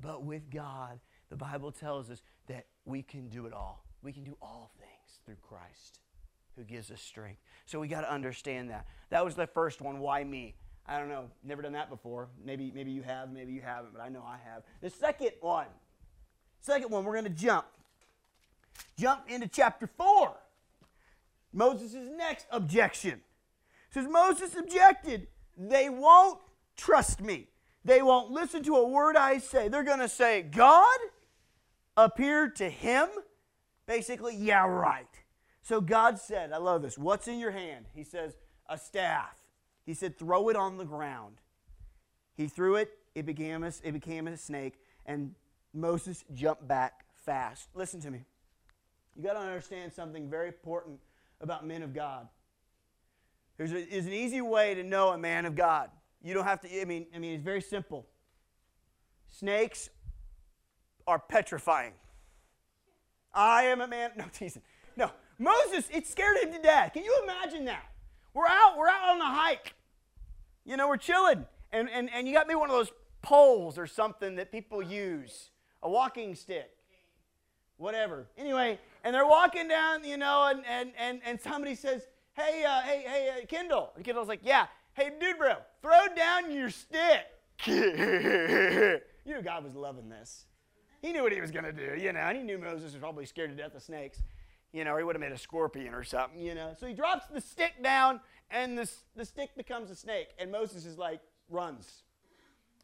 But 0.01 0.23
with 0.23 0.51
God, 0.51 1.01
the 1.29 1.37
Bible 1.37 1.73
tells 1.73 2.11
us 2.11 2.23
that 2.47 2.67
we 2.85 3.03
can 3.03 3.29
do 3.29 3.47
it 3.47 3.53
all. 3.53 3.85
We 4.03 4.13
can 4.13 4.25
do 4.25 4.37
all 4.41 4.71
things 4.79 5.21
through 5.25 5.37
Christ 5.43 6.01
who 6.57 6.65
gives 6.65 6.91
us 6.91 7.01
strength. 7.01 7.41
So 7.67 7.81
we 7.81 7.89
got 7.89 8.03
to 8.03 8.13
understand 8.13 8.71
that. 8.71 8.87
That 9.11 9.25
was 9.25 9.35
the 9.35 9.47
first 9.47 9.81
one. 9.81 9.99
Why 9.99 10.25
me? 10.25 10.55
I 10.87 10.99
don't 10.99 11.09
know. 11.09 11.27
Never 11.45 11.63
done 11.63 11.73
that 11.73 11.91
before. 11.91 12.29
Maybe, 12.43 12.73
maybe 12.75 12.91
you 12.91 13.03
have, 13.03 13.31
maybe 13.31 13.53
you 13.53 13.61
haven't, 13.61 13.93
but 13.93 14.01
I 14.01 14.09
know 14.09 14.23
I 14.27 14.39
have. 14.45 14.63
The 14.81 14.91
second 14.91 15.33
one 15.41 15.67
Second 16.61 16.91
one, 16.91 17.05
we're 17.05 17.13
going 17.13 17.25
to 17.25 17.31
jump. 17.31 17.67
Jump 18.99 19.23
into 19.29 19.49
chapter 19.49 19.87
4. 19.87 20.35
Moses' 21.53 21.95
next 22.17 22.47
objection. 22.51 23.21
says 23.91 24.07
Moses 24.09 24.55
objected, 24.57 25.29
they 25.57 25.89
won't 25.89 26.41
trust 26.77 27.21
me. 27.21 27.49
They 27.85 28.03
won't 28.03 28.31
listen 28.31 28.63
to 28.65 28.77
a 28.77 28.87
word 28.87 29.17
I 29.17 29.39
say. 29.39 29.69
They're 29.69 29.83
going 29.83 30.01
to 30.01 30.09
say, 30.09 30.43
God 30.43 30.99
appeared 31.97 32.57
to 32.57 32.69
him? 32.69 33.09
Basically, 33.87 34.37
yeah, 34.37 34.67
right. 34.67 35.07
So 35.63 35.81
God 35.81 36.19
said, 36.19 36.53
I 36.53 36.59
love 36.59 36.83
this, 36.83 36.97
what's 36.97 37.29
in 37.29 37.39
your 37.39 37.51
hand? 37.51 37.87
He 37.95 38.05
says, 38.05 38.37
a 38.69 38.79
staff. 38.79 39.37
He 39.85 39.95
said, 39.95 40.19
throw 40.19 40.49
it 40.49 40.57
on 40.57 40.77
the 40.77 40.85
ground. 40.85 41.37
He 42.37 42.47
threw 42.47 42.77
it, 42.77 42.91
it 43.15 43.27
became 43.27 43.65
a, 43.65 43.73
it 43.83 43.93
became 43.93 44.29
a 44.29 44.37
snake, 44.37 44.75
and 45.07 45.35
Moses 45.75 46.25
jumped 46.35 46.67
back 46.67 47.05
fast. 47.25 47.69
Listen 47.75 48.01
to 48.01 48.11
me. 48.11 48.25
You 49.17 49.23
got 49.23 49.35
to 49.35 49.41
understand 49.41 49.93
something 49.93 50.29
very 50.31 50.49
important 50.49 50.99
about 51.41 51.67
men 51.67 51.83
of 51.83 51.95
God. 51.95 52.29
There's, 53.57 53.73
a, 53.73 53.85
there's 53.85 54.07
an 54.07 54.13
easy 54.13 54.41
way 54.41 54.75
to 54.75 54.83
know 54.83 55.11
a 55.11 55.19
man 55.19 55.45
of 55.45 55.57
God. 55.57 55.91
You 56.23 56.35
don't 56.35 56.45
have 56.45 56.61
to, 56.63 56.81
I 56.81 56.85
mean, 56.85 57.07
I 57.15 57.19
mean, 57.19 57.35
it's 57.35 57.45
very 57.45 57.61
simple. 57.61 58.07
Snakes 59.29 59.91
are 61.07 61.19
petrifying. 61.19 61.93
I 63.35 63.65
am 63.65 63.81
a 63.81 63.89
man. 63.89 64.13
No, 64.17 64.25
teasing. 64.33 64.63
No, 64.97 65.11
Moses, 65.39 65.89
it 65.93 66.07
scared 66.07 66.39
him 66.39 66.53
to 66.53 66.59
death. 66.61 66.93
Can 66.93 67.05
you 67.05 67.21
imagine 67.23 67.65
that? 67.67 67.85
We're 68.35 68.47
out, 68.47 68.77
we're 68.77 68.89
out 68.89 69.11
on 69.11 69.21
a 69.21 69.35
hike. 69.35 69.75
You 70.65 70.77
know, 70.77 70.89
we're 70.89 70.97
chilling. 70.97 71.47
And, 71.73 71.89
and, 71.91 72.11
and 72.13 72.27
you 72.27 72.35
got 72.35 72.47
me 72.47 72.55
one 72.55 72.71
of 72.71 72.77
those 72.77 72.93
poles 73.23 73.79
or 73.79 73.87
something 73.87 74.37
that 74.37 74.53
people 74.53 74.83
use, 74.83 75.51
a 75.83 75.91
walking 75.91 76.35
stick, 76.35 76.71
whatever. 77.77 78.27
Anyway, 78.37 78.79
and 79.05 79.15
they're 79.15 79.27
walking 79.27 79.69
down, 79.69 80.05
you 80.05 80.17
know, 80.17 80.49
and, 80.51 80.63
and, 80.69 80.93
and, 80.99 81.21
and 81.25 81.41
somebody 81.41 81.75
says, 81.75 82.07
hey, 82.35 82.65
uh, 82.65 82.81
hey, 82.81 83.05
hey, 83.07 83.31
uh, 83.43 83.47
Kendall. 83.47 83.93
And 83.97 84.05
Kendall's 84.05 84.29
like, 84.29 84.41
yeah, 84.43 84.67
hey, 84.95 85.11
dude, 85.21 85.39
bro, 85.39 85.55
throw 85.83 86.15
down 86.15 86.51
your 86.51 86.71
stick. 86.71 87.27
you 87.67 89.01
know, 89.27 89.43
God 89.43 89.65
was 89.65 89.75
loving 89.75 90.09
this. 90.09 90.47
He 91.01 91.13
knew 91.13 91.23
what 91.23 91.33
he 91.33 91.41
was 91.41 91.51
going 91.51 91.65
to 91.65 91.73
do, 91.73 92.01
you 92.01 92.13
know, 92.13 92.21
and 92.21 92.37
he 92.37 92.43
knew 92.43 92.59
Moses 92.59 92.93
was 92.93 93.01
probably 93.01 93.25
scared 93.25 93.51
to 93.51 93.57
death 93.57 93.75
of 93.75 93.83
snakes, 93.83 94.23
you 94.73 94.85
know, 94.85 94.95
or 94.95 94.99
he 94.99 95.05
would 95.05 95.15
have 95.15 95.21
made 95.21 95.33
a 95.33 95.39
scorpion 95.39 95.95
or 95.95 96.03
something, 96.03 96.41
you 96.41 96.55
know. 96.55 96.73
So 96.79 96.87
he 96.87 96.95
drops 96.95 97.27
the 97.27 97.41
stick 97.41 97.83
down, 97.83 98.21
and 98.51 98.77
the, 98.77 98.91
the 99.15 99.25
stick 99.25 99.51
becomes 99.57 99.91
a 99.91 99.97
snake, 99.97 100.29
and 100.39 100.51
Moses 100.51 100.85
is 100.85 100.99
like, 100.99 101.21
runs 101.49 102.03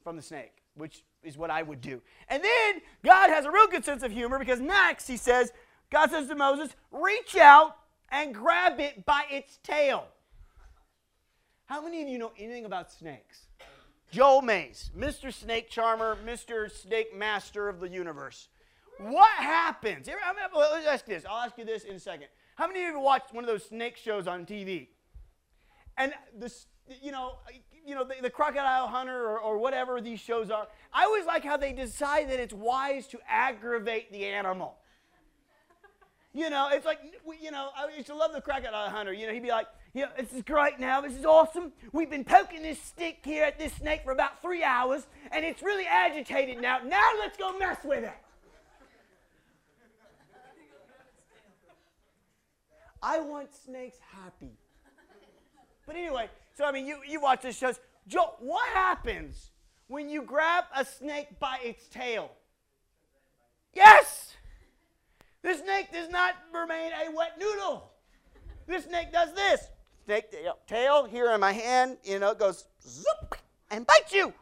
from 0.03 0.17
the 0.17 0.23
snake, 0.23 0.63
which 0.75 1.05
is 1.25 1.37
what 1.37 1.51
I 1.51 1.63
would 1.63 1.81
do. 1.81 2.01
And 2.29 2.43
then 2.43 2.81
God 3.05 3.31
has 3.31 3.45
a 3.45 3.51
real 3.51 3.67
good 3.67 3.85
sense 3.85 4.03
of 4.03 4.13
humor 4.13 4.39
because 4.39 4.61
next 4.61 5.07
he 5.07 5.17
says, 5.17 5.53
God 5.91 6.11
says 6.11 6.29
to 6.29 6.35
Moses, 6.35 6.75
reach 6.91 7.37
out 7.37 7.77
and 8.11 8.35
grab 8.35 8.81
it 8.81 9.05
by 9.05 9.25
its 9.31 9.59
tail. 9.63 10.07
How 11.67 11.83
many 11.83 12.03
of 12.03 12.09
you 12.09 12.19
know 12.19 12.33
anything 12.39 12.65
about 12.65 12.93
snakes? 12.93 13.47
Joel 14.11 14.43
Mays, 14.43 14.91
Mr. 14.97 15.33
Snake 15.33 15.71
Charmer, 15.71 16.17
Mr. 16.25 16.71
Snake 16.71 17.17
Master 17.17 17.69
of 17.69 17.81
the 17.81 17.89
universe. 17.89 18.49
What 18.99 19.33
happens? 19.33 20.09
Let's 20.55 20.87
ask 20.87 21.05
this. 21.05 21.25
I'll 21.29 21.45
ask 21.45 21.59
you 21.59 21.65
this 21.65 21.85
in 21.85 21.97
a 21.97 22.01
second. 22.01 22.29
How 22.55 22.69
many 22.69 22.85
of 22.85 22.93
you 22.93 23.01
watched 23.01 23.35
one 23.35 23.43
of 23.43 23.49
those 23.49 23.65
snake 23.65 23.97
shows 23.97 24.29
on 24.29 24.47
TV? 24.47 24.89
And 25.97 26.13
the, 26.39 26.53
you 27.03 27.11
know, 27.11 27.39
you 27.87 27.95
know, 27.95 28.05
the, 28.05 28.15
the 28.23 28.31
crocodile 28.31 28.89
hunter 28.89 29.25
or, 29.27 29.39
or 29.39 29.59
whatever 29.59 30.01
these 30.01 30.21
shows 30.21 30.51
are. 30.51 30.67
I 30.93 31.05
always 31.05 31.27
like 31.27 31.45
how 31.45 31.57
they 31.57 31.73
decide 31.73 32.31
that 32.31 32.41
it's 32.41 32.55
wise 32.55 33.07
to 33.09 33.19
aggravate 33.29 34.13
the 34.13 34.25
animal. 34.27 34.77
You 36.33 36.51
know, 36.51 36.69
it's 36.73 36.85
like, 36.85 36.99
you 37.41 37.53
know, 37.53 37.69
I 37.77 37.95
used 37.97 38.09
to 38.09 38.15
love 38.15 38.33
the 38.33 38.41
crocodile 38.41 38.91
hunter. 38.91 39.13
You 39.13 39.29
know, 39.29 39.33
he'd 39.33 39.43
be 39.43 39.51
like, 39.51 39.69
yeah, 39.93 40.07
this 40.19 40.33
is 40.33 40.43
great 40.43 40.81
now. 40.81 41.01
This 41.01 41.15
is 41.15 41.25
awesome. 41.25 41.73
We've 41.93 42.11
been 42.11 42.25
poking 42.25 42.63
this 42.63 42.83
stick 42.83 43.19
here 43.23 43.45
at 43.45 43.57
this 43.57 43.73
snake 43.75 44.03
for 44.03 44.11
about 44.11 44.43
three 44.43 44.65
hours, 44.65 45.07
and 45.31 45.45
it's 45.45 45.63
really 45.63 45.87
agitated 45.87 46.61
now. 46.61 46.81
Now 46.85 47.09
let's 47.21 47.37
go 47.37 47.57
mess 47.57 47.79
with 47.85 48.03
it. 48.03 48.13
I 53.01 53.21
want 53.21 53.55
snakes 53.55 53.99
happy. 54.11 54.57
But 55.87 55.95
anyway, 55.95 56.31
so 56.55 56.65
I 56.65 56.73
mean, 56.73 56.87
you, 56.87 56.99
you 57.07 57.21
watch 57.21 57.43
this 57.43 57.59
shows. 57.59 57.81
Joe, 58.07 58.35
what 58.39 58.67
happens 58.69 59.51
when 59.89 60.09
you 60.09 60.23
grab 60.23 60.65
a 60.75 60.85
snake 60.85 61.39
by 61.39 61.59
its 61.63 61.89
tail? 61.89 62.31
Yes! 63.73 64.35
This 65.43 65.61
snake 65.61 65.93
does 65.93 66.09
not 66.09 66.35
remain 66.53 66.93
a 66.93 67.15
wet 67.15 67.39
noodle. 67.39 67.91
This 68.67 68.85
snake 68.85 69.13
does 69.13 69.33
this. 69.35 69.69
Snake 70.07 70.35
tail 70.67 71.05
here 71.05 71.33
in 71.33 71.41
my 71.41 71.53
hand, 71.53 71.99
you 72.05 72.19
know, 72.19 72.31
it 72.31 72.39
goes 72.39 72.67
zoop 72.87 73.37
and 73.71 73.87
bites 73.87 74.13
you. 74.13 74.33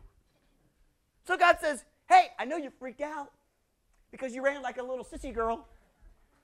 So 1.25 1.37
God 1.37 1.57
says, 1.61 1.85
Hey, 2.09 2.29
I 2.39 2.45
know 2.45 2.57
you 2.57 2.71
freaked 2.79 3.01
out 3.01 3.31
because 4.11 4.35
you 4.35 4.45
ran 4.45 4.61
like 4.61 4.79
a 4.79 4.83
little 4.83 5.05
sissy 5.05 5.33
girl, 5.33 5.67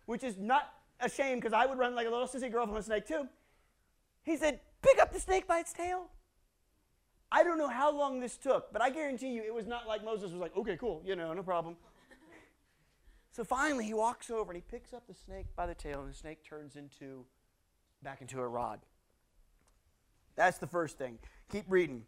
which 0.06 0.24
is 0.24 0.38
not 0.38 0.72
a 1.00 1.08
shame 1.08 1.38
because 1.38 1.52
I 1.52 1.66
would 1.66 1.78
run 1.78 1.94
like 1.94 2.06
a 2.06 2.10
little 2.10 2.26
sissy 2.26 2.50
girl 2.50 2.66
from 2.66 2.76
a 2.76 2.82
snake 2.82 3.06
too. 3.06 3.28
He 4.22 4.36
said, 4.36 4.60
Pick 4.82 5.00
up 5.00 5.12
the 5.12 5.20
snake 5.20 5.46
by 5.46 5.58
its 5.58 5.72
tail. 5.72 6.08
I 7.30 7.42
don't 7.44 7.58
know 7.58 7.68
how 7.68 7.92
long 7.92 8.20
this 8.20 8.36
took, 8.36 8.72
but 8.72 8.80
I 8.80 8.90
guarantee 8.90 9.28
you 9.28 9.42
it 9.42 9.52
was 9.52 9.66
not 9.66 9.86
like 9.86 10.04
Moses 10.04 10.30
was 10.30 10.40
like, 10.40 10.56
okay, 10.56 10.76
cool, 10.76 11.02
you 11.04 11.14
know, 11.14 11.32
no 11.34 11.42
problem. 11.42 11.76
so 13.32 13.44
finally 13.44 13.84
he 13.84 13.92
walks 13.92 14.30
over 14.30 14.50
and 14.50 14.56
he 14.56 14.64
picks 14.70 14.94
up 14.94 15.06
the 15.06 15.14
snake 15.14 15.46
by 15.54 15.66
the 15.66 15.74
tail, 15.74 16.00
and 16.00 16.10
the 16.10 16.16
snake 16.16 16.42
turns 16.42 16.76
into 16.76 17.24
back 18.02 18.20
into 18.22 18.40
a 18.40 18.48
rod. 18.48 18.80
That's 20.36 20.58
the 20.58 20.66
first 20.66 20.96
thing. 20.96 21.18
Keep 21.50 21.64
reading. 21.68 22.04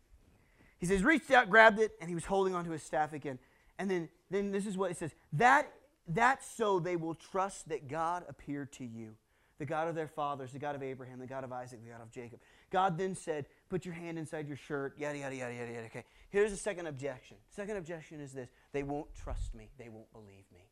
He 0.79 0.87
says, 0.87 1.03
reached 1.03 1.31
out, 1.31 1.51
grabbed 1.51 1.79
it, 1.79 1.93
and 2.01 2.09
he 2.09 2.15
was 2.15 2.25
holding 2.25 2.55
onto 2.55 2.71
his 2.71 2.83
staff 2.83 3.13
again. 3.13 3.39
And 3.79 3.91
then, 3.91 4.09
then 4.31 4.53
this 4.53 4.67
is 4.67 4.79
what 4.79 4.91
it 4.91 4.97
says. 4.97 5.11
That 5.33 5.71
that's 6.09 6.47
so 6.51 6.81
they 6.81 6.97
will 6.97 7.15
trust 7.15 7.69
that 7.69 7.89
God 7.89 8.25
appeared 8.29 8.73
to 8.75 8.85
you 8.85 9.17
the 9.59 9.67
God 9.67 9.89
of 9.89 9.95
their 9.95 10.09
fathers, 10.09 10.53
the 10.53 10.59
God 10.59 10.75
of 10.75 10.83
Abraham, 10.83 11.19
the 11.19 11.27
God 11.27 11.45
of 11.45 11.53
Isaac, 11.53 11.85
the 11.85 11.91
God 11.91 12.01
of 12.01 12.11
Jacob. 12.11 12.41
God 12.71 12.97
then 12.97 13.15
said, 13.15 13.47
Put 13.69 13.85
your 13.85 13.95
hand 13.95 14.19
inside 14.19 14.49
your 14.49 14.57
shirt, 14.57 14.99
yada, 14.99 15.19
yada, 15.19 15.35
yada, 15.35 15.55
yada, 15.55 15.73
yada. 15.73 15.87
Okay, 15.87 16.05
here's 16.31 16.51
the 16.51 16.57
second 16.57 16.87
objection. 16.87 17.37
Second 17.49 17.77
objection 17.77 18.21
is 18.21 18.33
this 18.33 18.49
they 18.73 18.83
won't 18.83 19.13
trust 19.15 19.55
me, 19.55 19.71
they 19.79 19.89
won't 19.89 20.11
believe 20.13 20.45
me. 20.53 20.69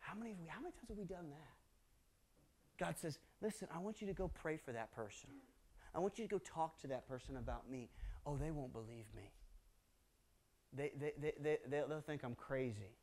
How 0.00 0.14
many, 0.14 0.34
we, 0.40 0.46
how 0.46 0.60
many 0.60 0.72
times 0.72 0.88
have 0.88 0.98
we 0.98 1.04
done 1.04 1.30
that? 1.30 2.84
God 2.84 2.96
says, 2.98 3.18
Listen, 3.40 3.68
I 3.74 3.78
want 3.78 4.00
you 4.00 4.06
to 4.06 4.14
go 4.14 4.28
pray 4.28 4.56
for 4.56 4.72
that 4.72 4.92
person. 4.92 5.30
I 5.94 6.00
want 6.00 6.18
you 6.18 6.24
to 6.24 6.30
go 6.30 6.38
talk 6.38 6.80
to 6.80 6.86
that 6.88 7.08
person 7.08 7.36
about 7.36 7.70
me. 7.70 7.88
Oh, 8.26 8.36
they 8.36 8.50
won't 8.50 8.72
believe 8.72 9.06
me. 9.16 9.32
They, 10.72 10.92
they, 10.98 11.12
they, 11.18 11.32
they, 11.40 11.58
they'll 11.68 12.00
think 12.00 12.22
I'm 12.24 12.34
crazy. 12.34 12.94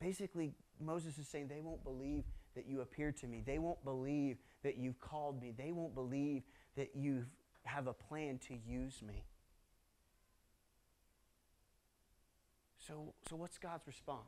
Basically, 0.00 0.54
Moses 0.80 1.18
is 1.18 1.28
saying 1.28 1.48
they 1.48 1.60
won't 1.60 1.84
believe 1.84 2.24
that 2.58 2.68
you 2.68 2.80
appeared 2.80 3.16
to 3.18 3.28
me. 3.28 3.40
They 3.46 3.58
won't 3.58 3.82
believe 3.84 4.38
that 4.64 4.76
you've 4.76 5.00
called 5.00 5.40
me. 5.40 5.54
They 5.56 5.70
won't 5.70 5.94
believe 5.94 6.42
that 6.76 6.90
you 6.96 7.24
have 7.62 7.86
a 7.86 7.92
plan 7.92 8.38
to 8.48 8.54
use 8.54 9.00
me. 9.00 9.22
So, 12.84 13.14
so 13.28 13.36
what's 13.36 13.58
God's 13.58 13.86
response? 13.86 14.24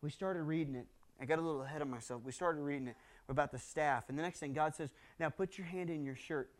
We 0.00 0.10
started 0.10 0.42
reading 0.42 0.74
it. 0.74 0.86
I 1.20 1.26
got 1.26 1.38
a 1.38 1.42
little 1.42 1.62
ahead 1.62 1.80
of 1.80 1.86
myself. 1.86 2.22
We 2.24 2.32
started 2.32 2.60
reading 2.62 2.88
it 2.88 2.96
about 3.28 3.52
the 3.52 3.58
staff. 3.58 4.08
And 4.08 4.18
the 4.18 4.22
next 4.22 4.40
thing, 4.40 4.52
God 4.52 4.74
says, 4.74 4.90
Now 5.20 5.28
put 5.28 5.56
your 5.56 5.66
hand 5.68 5.90
in 5.90 6.04
your 6.04 6.16
shirt. 6.16 6.50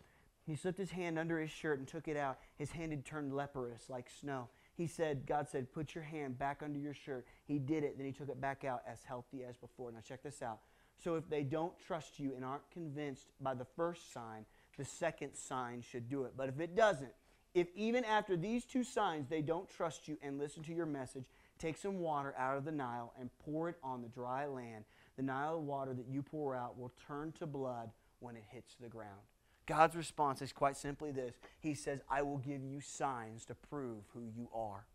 He 0.46 0.55
slipped 0.55 0.79
his 0.79 0.92
hand 0.92 1.18
under 1.18 1.40
his 1.40 1.51
shirt 1.51 1.81
and 1.81 1.88
took 1.88 2.07
it 2.07 2.16
out. 2.16 2.38
His 2.57 2.70
hand 2.70 2.92
had 2.92 3.05
turned 3.05 3.35
leprous 3.35 3.88
like 3.88 4.09
snow. 4.09 4.48
He 4.74 4.87
said, 4.87 5.26
God 5.26 5.48
said, 5.48 5.72
put 5.72 5.94
your 5.94 6.04
hand 6.04 6.38
back 6.38 6.62
under 6.62 6.78
your 6.78 6.94
shirt. 6.94 7.26
He 7.44 7.58
did 7.58 7.85
it. 7.85 7.96
Then 7.96 8.06
he 8.06 8.12
took 8.12 8.28
it 8.28 8.40
back 8.40 8.64
out 8.64 8.82
as 8.87 9.02
healthy 9.04 9.44
as 9.44 9.56
before. 9.56 9.92
Now, 9.92 9.98
check 10.06 10.22
this 10.22 10.42
out. 10.42 10.61
So, 11.02 11.16
if 11.16 11.28
they 11.28 11.42
don't 11.42 11.72
trust 11.87 12.18
you 12.18 12.35
and 12.37 12.44
aren't 12.44 12.70
convinced 12.70 13.28
by 13.40 13.54
the 13.54 13.64
first 13.76 14.12
sign, 14.12 14.46
the 14.78 14.85
second 14.85 15.35
sign 15.35 15.82
should 15.82 16.08
do 16.08 16.24
it. 16.24 16.32
But 16.37 16.48
if 16.48 16.61
it 16.61 16.74
doesn't, 16.76 17.12
if 17.54 17.68
even 17.74 18.04
after 18.04 18.37
these 18.37 18.64
two 18.64 18.85
signs 18.85 19.28
they 19.28 19.42
don't 19.42 19.68
trust 19.68 20.08
you 20.08 20.16
and 20.22 20.38
listen 20.38 20.62
to 20.64 20.72
your 20.72 20.87
message, 20.87 21.24
take 21.58 21.76
some 21.76 21.98
water 21.98 22.35
out 22.38 22.56
of 22.56 22.64
the 22.64 22.72
Nile 22.72 23.12
and 23.18 23.30
pour 23.44 23.68
it 23.68 23.76
on 23.82 24.00
the 24.00 24.08
dry 24.08 24.46
land. 24.46 24.85
The 25.16 25.22
Nile 25.22 25.61
water 25.61 25.92
that 25.92 26.06
you 26.08 26.22
pour 26.22 26.56
out 26.56 26.78
will 26.78 26.92
turn 27.06 27.32
to 27.32 27.46
blood 27.46 27.90
when 28.20 28.37
it 28.37 28.44
hits 28.48 28.74
the 28.80 28.88
ground. 28.88 29.20
God's 29.66 29.94
response 29.94 30.42
is 30.42 30.53
quite 30.53 30.77
simply 30.77 31.12
this 31.12 31.35
He 31.61 31.75
says, 31.75 32.01
I 32.11 32.22
will 32.22 32.38
give 32.38 32.64
you 32.64 32.81
signs 32.81 33.44
to 33.46 33.55
prove 33.55 34.05
who 34.14 34.22
you 34.37 34.48
are. 34.55 34.87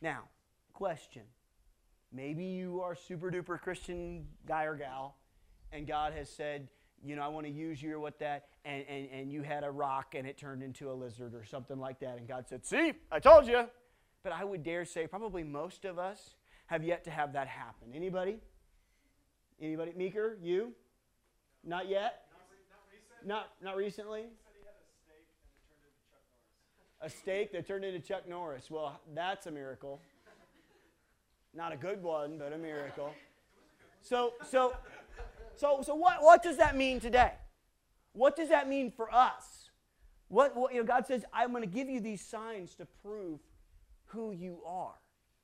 Now, 0.00 0.24
question. 0.72 1.22
Maybe 2.12 2.44
you 2.44 2.80
are 2.82 2.94
super 2.94 3.30
duper 3.30 3.60
Christian 3.60 4.26
guy 4.46 4.64
or 4.64 4.76
gal, 4.76 5.16
and 5.72 5.86
God 5.86 6.12
has 6.12 6.30
said, 6.30 6.68
you 7.04 7.16
know, 7.16 7.22
I 7.22 7.28
want 7.28 7.46
to 7.46 7.52
use 7.52 7.82
you 7.82 7.94
or 7.94 8.00
what 8.00 8.18
that, 8.20 8.46
and, 8.64 8.84
and, 8.88 9.08
and 9.12 9.32
you 9.32 9.42
had 9.42 9.64
a 9.64 9.70
rock 9.70 10.14
and 10.14 10.26
it 10.26 10.38
turned 10.38 10.62
into 10.62 10.90
a 10.90 10.94
lizard 10.94 11.34
or 11.34 11.44
something 11.44 11.78
like 11.78 12.00
that. 12.00 12.18
And 12.18 12.26
God 12.26 12.46
said, 12.48 12.64
See, 12.64 12.94
I 13.12 13.18
told 13.18 13.46
you. 13.46 13.66
But 14.22 14.32
I 14.32 14.44
would 14.44 14.64
dare 14.64 14.84
say 14.84 15.06
probably 15.06 15.44
most 15.44 15.84
of 15.84 15.98
us 15.98 16.34
have 16.66 16.82
yet 16.82 17.04
to 17.04 17.10
have 17.10 17.34
that 17.34 17.46
happen. 17.46 17.92
Anybody? 17.94 18.40
Anybody? 19.60 19.92
Meeker, 19.96 20.36
you? 20.42 20.72
Not 21.62 21.88
yet? 21.88 22.25
Not, 23.26 23.48
not 23.60 23.76
recently? 23.76 24.26
A 27.00 27.10
steak 27.10 27.52
that 27.52 27.66
turned 27.66 27.84
into 27.84 27.98
Chuck 27.98 28.28
Norris. 28.28 28.70
Well, 28.70 29.00
that's 29.14 29.46
a 29.46 29.50
miracle. 29.50 30.00
Not 31.52 31.72
a 31.72 31.76
good 31.76 32.02
one, 32.02 32.38
but 32.38 32.52
a 32.52 32.58
miracle. 32.58 33.10
So, 34.00 34.34
so, 34.48 34.74
so, 35.56 35.80
so 35.82 35.94
what, 35.96 36.22
what 36.22 36.42
does 36.44 36.56
that 36.58 36.76
mean 36.76 37.00
today? 37.00 37.32
What 38.12 38.36
does 38.36 38.48
that 38.50 38.68
mean 38.68 38.92
for 38.92 39.12
us? 39.12 39.70
What, 40.28 40.56
what 40.56 40.72
you 40.72 40.80
know, 40.80 40.86
God 40.86 41.06
says, 41.06 41.24
I'm 41.32 41.50
going 41.50 41.62
to 41.62 41.68
give 41.68 41.88
you 41.88 41.98
these 41.98 42.20
signs 42.20 42.76
to 42.76 42.86
prove 43.02 43.40
who 44.06 44.30
you 44.30 44.60
are 44.64 44.94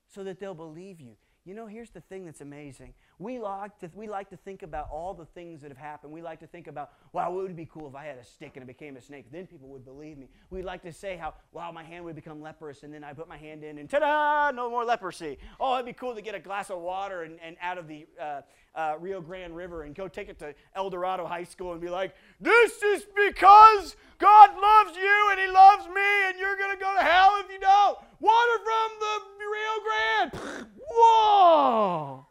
so 0.07 0.23
that 0.23 0.39
they'll 0.39 0.55
believe 0.55 1.01
you. 1.01 1.17
You 1.45 1.55
know, 1.55 1.67
here's 1.67 1.91
the 1.91 2.01
thing 2.01 2.25
that's 2.25 2.41
amazing. 2.41 2.95
We 3.19 3.41
like, 3.41 3.77
to, 3.81 3.91
we 3.97 4.07
like 4.07 4.31
to 4.31 4.37
think 4.37 4.63
about 4.63 4.89
all 4.93 5.13
the 5.13 5.25
things 5.25 5.61
that 5.63 5.73
have 5.73 5.79
happened. 5.79 6.13
We 6.13 6.23
like 6.23 6.39
to 6.39 6.47
think 6.47 6.69
about, 6.69 6.93
wow, 7.13 7.37
it 7.37 7.43
would 7.43 7.57
be 7.57 7.67
cool 7.67 7.89
if 7.89 7.97
I 7.97 8.05
had 8.05 8.17
a 8.17 8.25
stick 8.25 8.53
and 8.55 8.63
it 8.63 8.67
became 8.67 8.97
a 8.97 9.01
snake. 9.01 9.27
Then 9.33 9.49
people 9.49 9.69
would 9.71 9.85
believe 9.85 10.19
me. 10.19 10.29
We 10.51 10.63
like 10.63 10.83
to 10.83 10.93
say 10.93 11.17
how, 11.17 11.35
wow, 11.51 11.73
my 11.73 11.83
hand 11.83 12.05
would 12.05 12.15
become 12.15 12.41
leprous 12.41 12.85
and 12.85 12.95
then 12.95 13.03
I 13.03 13.13
put 13.13 13.29
my 13.29 13.37
hand 13.37 13.65
in 13.65 13.79
and 13.79 13.91
ta 13.91 13.99
da, 13.99 14.53
no 14.55 14.71
more 14.71 14.85
leprosy. 14.85 15.37
Oh, 15.59 15.75
it'd 15.75 15.87
be 15.87 15.93
cool 15.93 16.15
to 16.15 16.23
get 16.23 16.37
a 16.37 16.41
glass 16.41 16.71
of 16.71 16.79
water 16.79 17.23
and, 17.25 17.41
and 17.43 17.57
out 17.61 17.77
of 17.77 17.89
the 17.89 18.07
uh, 18.21 18.43
uh, 18.77 18.95
Rio 19.01 19.21
Grande 19.21 19.57
River 19.57 19.83
and 19.83 19.97
go 19.97 20.07
take 20.07 20.29
it 20.29 20.39
to 20.39 20.55
El 20.77 20.91
Dorado 20.91 21.27
High 21.27 21.45
School 21.45 21.73
and 21.73 21.81
be 21.81 21.91
like, 21.91 22.15
this 22.41 22.81
is 22.85 23.05
because 23.17 23.97
God 24.19 24.51
loves 24.61 24.97
you 24.97 25.29
and 25.33 25.41
He 25.41 25.49
loves 25.49 25.89
me 25.89 26.29
and 26.29 26.39
you're 26.39 26.57
going 26.57 26.71
to 26.71 26.81
go 26.81 26.95
to 26.97 27.03
hell 27.03 27.33
if 27.45 27.51
you 27.51 27.59
don't. 27.59 27.99
Water 28.21 28.59
from 28.63 28.91
the 29.01 29.23
Rio 29.51 30.39
Grande. 30.39 30.67
Whoa! 30.95 32.27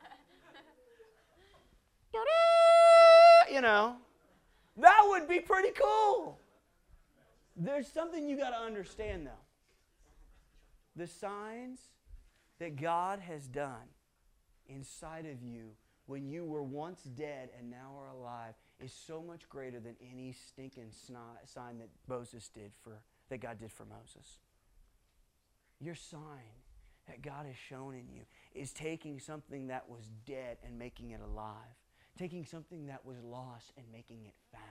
you 3.51 3.59
know, 3.61 3.95
that 4.77 5.01
would 5.07 5.27
be 5.27 5.39
pretty 5.39 5.69
cool. 5.79 6.39
There's 7.55 7.87
something 7.87 8.27
you 8.27 8.37
got 8.37 8.51
to 8.51 8.57
understand, 8.57 9.27
though. 9.27 9.31
The 10.95 11.07
signs 11.07 11.79
that 12.59 12.75
God 12.75 13.19
has 13.19 13.47
done 13.47 13.89
inside 14.67 15.25
of 15.25 15.43
you 15.43 15.71
when 16.05 16.27
you 16.27 16.45
were 16.45 16.63
once 16.63 17.03
dead 17.03 17.49
and 17.57 17.69
now 17.69 17.93
are 17.99 18.09
alive 18.09 18.53
is 18.79 18.91
so 18.93 19.21
much 19.21 19.47
greater 19.49 19.79
than 19.79 19.95
any 20.01 20.33
stinking 20.47 20.91
sign 20.91 21.77
that 21.77 21.89
Moses 22.07 22.49
did 22.49 22.71
for 22.81 23.01
that 23.29 23.39
God 23.41 23.59
did 23.59 23.71
for 23.71 23.85
Moses. 23.85 24.39
Your 25.79 25.95
sign 25.95 26.21
that 27.07 27.21
God 27.21 27.45
has 27.45 27.55
shown 27.55 27.93
in 27.93 28.07
you 28.13 28.23
is 28.53 28.73
taking 28.73 29.19
something 29.19 29.67
that 29.67 29.89
was 29.89 30.09
dead 30.25 30.57
and 30.63 30.77
making 30.77 31.11
it 31.11 31.21
alive, 31.21 31.53
taking 32.17 32.45
something 32.45 32.87
that 32.87 33.05
was 33.05 33.17
lost 33.23 33.71
and 33.77 33.85
making 33.91 34.25
it 34.25 34.35
found. 34.51 34.61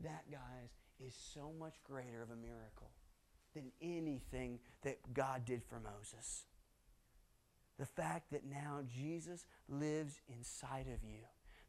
That, 0.00 0.30
guys, 0.30 0.70
is 1.04 1.14
so 1.34 1.52
much 1.58 1.74
greater 1.84 2.22
of 2.22 2.30
a 2.30 2.36
miracle 2.36 2.90
than 3.54 3.72
anything 3.82 4.58
that 4.82 4.98
God 5.12 5.44
did 5.44 5.62
for 5.64 5.80
Moses. 5.80 6.44
The 7.78 7.86
fact 7.86 8.32
that 8.32 8.44
now 8.44 8.80
Jesus 8.86 9.44
lives 9.68 10.20
inside 10.28 10.86
of 10.86 11.08
you. 11.08 11.20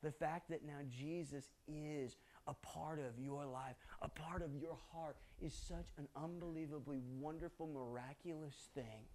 The 0.01 0.11
fact 0.11 0.49
that 0.49 0.65
now 0.65 0.79
Jesus 0.89 1.49
is 1.67 2.15
a 2.47 2.53
part 2.53 2.99
of 2.99 3.19
your 3.21 3.45
life, 3.45 3.75
a 4.01 4.07
part 4.07 4.41
of 4.41 4.55
your 4.55 4.77
heart, 4.93 5.17
is 5.41 5.53
such 5.53 5.87
an 5.97 6.07
unbelievably 6.15 7.01
wonderful, 7.19 7.67
miraculous 7.67 8.69
thing 8.73 9.05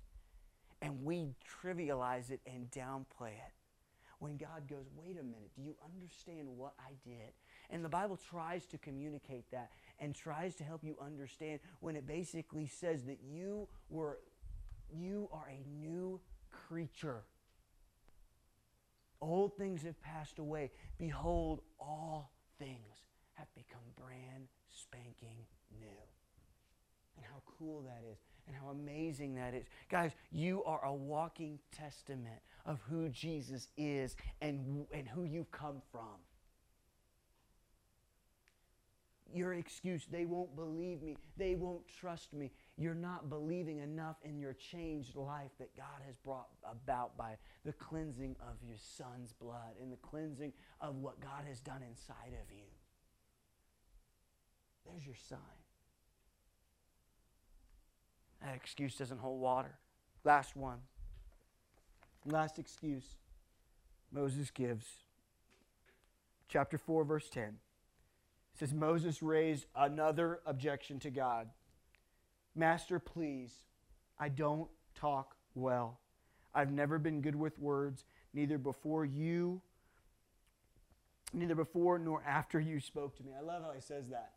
and 0.84 1.02
we 1.02 1.34
trivialize 1.64 2.30
it 2.30 2.40
and 2.46 2.70
downplay 2.70 3.28
it. 3.28 3.54
When 4.18 4.36
God 4.36 4.68
goes, 4.68 4.84
wait 4.94 5.16
a 5.18 5.24
minute, 5.24 5.50
do 5.56 5.62
you 5.62 5.74
understand 5.82 6.46
what 6.46 6.74
I 6.78 6.92
did? 7.02 7.32
And 7.70 7.82
the 7.82 7.88
Bible 7.88 8.18
tries 8.18 8.66
to 8.66 8.78
communicate 8.78 9.50
that 9.50 9.70
and 9.98 10.14
tries 10.14 10.54
to 10.56 10.64
help 10.64 10.84
you 10.84 10.96
understand 11.02 11.60
when 11.80 11.96
it 11.96 12.06
basically 12.06 12.66
says 12.66 13.04
that 13.04 13.18
you 13.26 13.66
were 13.88 14.18
you 14.94 15.28
are 15.32 15.48
a 15.50 15.66
new 15.80 16.20
creature. 16.50 17.22
Old 19.22 19.56
things 19.56 19.82
have 19.84 20.00
passed 20.02 20.38
away. 20.38 20.70
Behold, 20.98 21.62
all 21.80 22.30
things 22.58 23.06
have 23.32 23.48
become 23.54 23.80
brand 23.98 24.48
spanking 24.68 25.46
new. 25.80 25.96
And 27.16 27.24
how 27.24 27.42
cool 27.58 27.82
that 27.82 28.02
is 28.12 28.18
and 28.46 28.56
how 28.56 28.68
amazing 28.68 29.34
that 29.34 29.54
is. 29.54 29.64
Guys, 29.90 30.12
you 30.30 30.62
are 30.64 30.84
a 30.84 30.92
walking 30.92 31.58
testament 31.72 32.40
of 32.66 32.80
who 32.88 33.08
Jesus 33.08 33.68
is 33.76 34.16
and, 34.40 34.86
and 34.92 35.08
who 35.08 35.24
you've 35.24 35.50
come 35.50 35.80
from. 35.90 36.18
Your 39.32 39.54
excuse, 39.54 40.06
they 40.10 40.26
won't 40.26 40.54
believe 40.54 41.02
me, 41.02 41.16
they 41.36 41.56
won't 41.56 41.82
trust 41.88 42.32
me. 42.32 42.52
You're 42.76 42.94
not 42.94 43.28
believing 43.28 43.78
enough 43.78 44.16
in 44.22 44.38
your 44.38 44.52
changed 44.52 45.16
life 45.16 45.50
that 45.58 45.76
God 45.76 46.02
has 46.06 46.14
brought 46.16 46.48
about 46.70 47.16
by 47.16 47.36
the 47.64 47.72
cleansing 47.72 48.36
of 48.40 48.56
your 48.64 48.76
son's 48.78 49.32
blood 49.32 49.74
and 49.80 49.90
the 49.90 49.96
cleansing 49.96 50.52
of 50.80 50.96
what 50.96 51.20
God 51.20 51.44
has 51.48 51.58
done 51.58 51.82
inside 51.82 52.32
of 52.40 52.54
you. 52.54 52.66
There's 54.86 55.04
your 55.04 55.16
sign. 55.16 55.63
That 58.44 58.54
excuse 58.54 58.94
doesn't 58.96 59.18
hold 59.18 59.40
water. 59.40 59.78
Last 60.22 60.54
one. 60.54 60.78
Last 62.26 62.58
excuse 62.58 63.04
Moses 64.12 64.50
gives. 64.50 64.86
Chapter 66.48 66.78
4, 66.78 67.04
verse 67.04 67.28
10. 67.30 67.44
It 67.44 68.58
says, 68.58 68.72
Moses 68.72 69.22
raised 69.22 69.66
another 69.74 70.40
objection 70.46 71.00
to 71.00 71.10
God. 71.10 71.48
Master, 72.54 73.00
please, 73.00 73.52
I 74.18 74.28
don't 74.28 74.68
talk 74.94 75.34
well. 75.54 75.98
I've 76.54 76.70
never 76.70 76.98
been 76.98 77.20
good 77.20 77.34
with 77.34 77.58
words, 77.58 78.04
neither 78.32 78.58
before 78.58 79.04
you, 79.04 79.60
neither 81.32 81.56
before 81.56 81.98
nor 81.98 82.22
after 82.24 82.60
you 82.60 82.78
spoke 82.78 83.16
to 83.16 83.24
me. 83.24 83.32
I 83.36 83.42
love 83.42 83.64
how 83.64 83.72
he 83.72 83.80
says 83.80 84.10
that. 84.10 84.34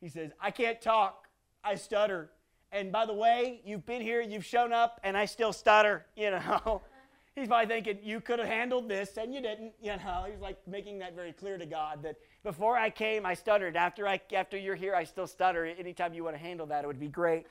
He 0.00 0.08
says, 0.08 0.30
I 0.40 0.50
can't 0.50 0.80
talk. 0.80 1.28
I 1.62 1.74
stutter. 1.74 2.30
And 2.72 2.90
by 2.90 3.04
the 3.04 3.12
way, 3.12 3.60
you've 3.66 3.84
been 3.84 4.00
here, 4.00 4.22
you've 4.22 4.46
shown 4.46 4.72
up, 4.72 4.98
and 5.04 5.14
I 5.14 5.26
still 5.26 5.52
stutter, 5.52 6.06
you 6.16 6.30
know. 6.30 6.80
He's 7.34 7.48
probably 7.48 7.66
thinking, 7.66 7.98
you 8.02 8.20
could 8.20 8.38
have 8.38 8.48
handled 8.48 8.88
this, 8.88 9.16
and 9.18 9.32
you 9.32 9.42
didn't, 9.42 9.72
you 9.82 9.90
know. 9.90 10.26
He's 10.30 10.40
like 10.40 10.56
making 10.66 10.98
that 11.00 11.14
very 11.14 11.32
clear 11.32 11.58
to 11.58 11.66
God 11.66 12.02
that 12.02 12.16
before 12.42 12.78
I 12.78 12.88
came, 12.88 13.26
I 13.26 13.34
stuttered. 13.34 13.76
After, 13.76 14.08
I, 14.08 14.20
after 14.34 14.56
you're 14.56 14.74
here, 14.74 14.94
I 14.94 15.04
still 15.04 15.26
stutter. 15.26 15.66
Anytime 15.66 16.14
you 16.14 16.24
want 16.24 16.34
to 16.34 16.42
handle 16.42 16.66
that, 16.66 16.84
it 16.84 16.86
would 16.86 16.98
be 16.98 17.08
great. 17.08 17.46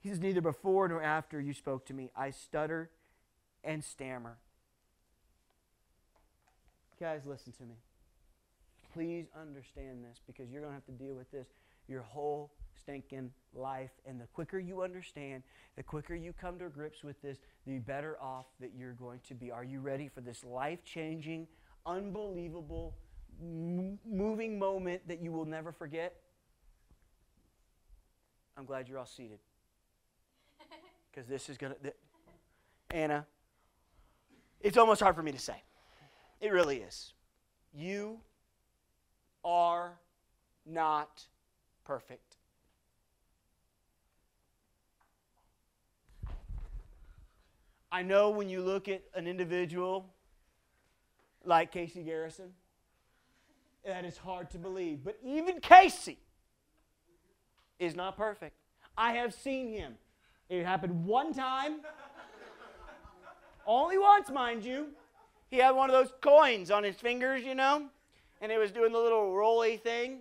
He 0.00 0.08
says, 0.08 0.20
Neither 0.20 0.40
before 0.40 0.86
nor 0.86 1.02
after 1.02 1.40
you 1.40 1.52
spoke 1.52 1.86
to 1.86 1.94
me, 1.94 2.10
I 2.16 2.30
stutter 2.30 2.88
and 3.64 3.82
stammer. 3.82 4.38
Guys, 7.00 7.22
listen 7.26 7.52
to 7.54 7.64
me. 7.64 7.74
Please 8.92 9.26
understand 9.40 10.04
this 10.04 10.20
because 10.26 10.50
you're 10.50 10.60
going 10.60 10.72
to 10.72 10.74
have 10.74 10.86
to 10.86 10.92
deal 10.92 11.14
with 11.14 11.30
this 11.30 11.48
your 11.88 12.02
whole 12.02 12.50
stinking 12.82 13.30
life. 13.54 13.90
And 14.06 14.20
the 14.20 14.26
quicker 14.26 14.58
you 14.58 14.82
understand, 14.82 15.42
the 15.76 15.82
quicker 15.82 16.14
you 16.14 16.32
come 16.32 16.58
to 16.58 16.68
grips 16.68 17.02
with 17.04 17.20
this, 17.22 17.38
the 17.66 17.78
better 17.78 18.16
off 18.20 18.46
that 18.60 18.72
you're 18.76 18.92
going 18.92 19.20
to 19.28 19.34
be. 19.34 19.50
Are 19.50 19.64
you 19.64 19.80
ready 19.80 20.08
for 20.08 20.20
this 20.20 20.44
life 20.44 20.84
changing, 20.84 21.46
unbelievable, 21.86 22.94
m- 23.40 23.98
moving 24.06 24.58
moment 24.58 25.06
that 25.08 25.20
you 25.20 25.32
will 25.32 25.44
never 25.44 25.72
forget? 25.72 26.16
I'm 28.56 28.64
glad 28.64 28.88
you're 28.88 28.98
all 28.98 29.06
seated. 29.06 29.38
Because 31.10 31.28
this 31.28 31.48
is 31.48 31.56
going 31.56 31.72
to. 31.72 31.78
Th- 31.80 31.96
Anna, 32.90 33.26
it's 34.60 34.76
almost 34.76 35.00
hard 35.00 35.16
for 35.16 35.22
me 35.22 35.32
to 35.32 35.38
say. 35.38 35.62
It 36.40 36.52
really 36.52 36.76
is. 36.76 37.12
You 37.74 38.20
are 39.44 39.98
not 40.64 41.26
perfect. 41.84 42.27
I 47.90 48.02
know 48.02 48.30
when 48.30 48.48
you 48.48 48.60
look 48.60 48.88
at 48.88 49.02
an 49.14 49.26
individual 49.26 50.06
like 51.44 51.72
Casey 51.72 52.02
Garrison, 52.02 52.52
that 53.86 54.04
is 54.04 54.18
hard 54.18 54.50
to 54.50 54.58
believe. 54.58 55.00
But 55.04 55.18
even 55.24 55.60
Casey 55.60 56.18
is 57.78 57.96
not 57.96 58.16
perfect. 58.16 58.56
I 58.96 59.12
have 59.12 59.32
seen 59.32 59.72
him. 59.72 59.94
It 60.48 60.64
happened 60.64 61.04
one 61.04 61.32
time, 61.32 61.80
only 63.66 63.98
once, 63.98 64.30
mind 64.30 64.64
you. 64.64 64.88
He 65.50 65.58
had 65.58 65.70
one 65.70 65.88
of 65.88 65.94
those 65.94 66.12
coins 66.20 66.70
on 66.70 66.84
his 66.84 66.96
fingers, 66.96 67.42
you 67.44 67.54
know, 67.54 67.88
and 68.40 68.52
it 68.52 68.58
was 68.58 68.70
doing 68.70 68.92
the 68.92 68.98
little 68.98 69.34
rolly 69.34 69.76
thing. 69.76 70.20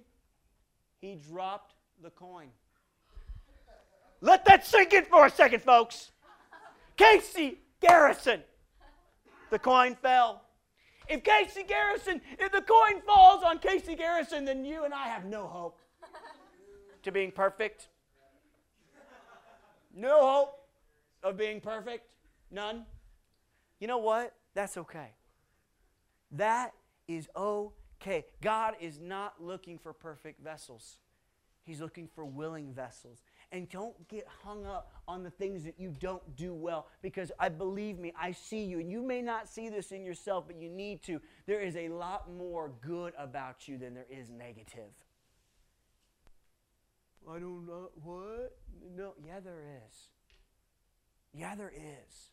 He 1.01 1.15
dropped 1.15 1.73
the 2.01 2.09
coin. 2.09 2.47
Let 4.21 4.45
that 4.45 4.65
sink 4.65 4.93
in 4.93 5.05
for 5.05 5.25
a 5.25 5.29
second, 5.29 5.61
folks. 5.61 6.11
Casey 6.97 7.59
Garrison. 7.79 8.41
The 9.49 9.59
coin 9.59 9.95
fell. 9.95 10.43
if 11.07 11.23
Casey 11.23 11.63
Garrison, 11.63 12.21
if 12.37 12.51
the 12.51 12.61
coin 12.61 13.01
falls 13.05 13.43
on 13.43 13.59
Casey 13.59 13.95
Garrison, 13.95 14.43
then 14.43 14.65
you 14.65 14.83
and 14.83 14.93
I 14.93 15.07
have 15.07 15.23
no 15.25 15.47
hope 15.47 15.79
to 17.03 17.11
being 17.11 17.31
perfect. 17.31 17.87
No 19.95 20.27
hope 20.27 20.67
of 21.23 21.37
being 21.37 21.61
perfect. 21.61 22.09
None. 22.51 22.85
You 23.79 23.87
know 23.87 23.97
what? 23.97 24.33
That's 24.53 24.77
okay. 24.77 25.13
That 26.31 26.73
is 27.07 27.29
okay. 27.35 28.25
God 28.41 28.75
is 28.79 28.99
not 28.99 29.35
looking 29.39 29.77
for 29.77 29.93
perfect 29.93 30.43
vessels, 30.43 30.97
He's 31.63 31.81
looking 31.81 32.07
for 32.07 32.25
willing 32.25 32.73
vessels. 32.73 33.23
And 33.51 33.69
don't 33.69 34.07
get 34.09 34.27
hung 34.43 34.65
up 34.65 34.91
on 35.07 35.23
the 35.23 35.29
things 35.29 35.63
that 35.63 35.79
you 35.79 35.95
don't 35.99 36.35
do 36.35 36.53
well 36.53 36.87
because 37.01 37.31
I 37.39 37.47
believe 37.47 37.97
me, 37.97 38.13
I 38.19 38.33
see 38.33 38.63
you. 38.63 38.79
And 38.79 38.91
you 38.91 39.01
may 39.01 39.21
not 39.21 39.47
see 39.47 39.69
this 39.69 39.93
in 39.93 40.03
yourself, 40.03 40.45
but 40.47 40.57
you 40.57 40.69
need 40.69 41.01
to. 41.03 41.21
There 41.45 41.61
is 41.61 41.77
a 41.77 41.87
lot 41.87 42.29
more 42.29 42.71
good 42.81 43.13
about 43.17 43.67
you 43.67 43.77
than 43.77 43.93
there 43.93 44.07
is 44.09 44.29
negative. 44.29 44.91
I 47.29 47.39
don't 47.39 47.65
know. 47.65 47.89
What? 48.03 48.57
No, 48.95 49.13
yeah, 49.25 49.39
there 49.39 49.61
is. 49.61 49.97
Yeah, 51.33 51.55
there 51.55 51.73
is. 51.73 52.31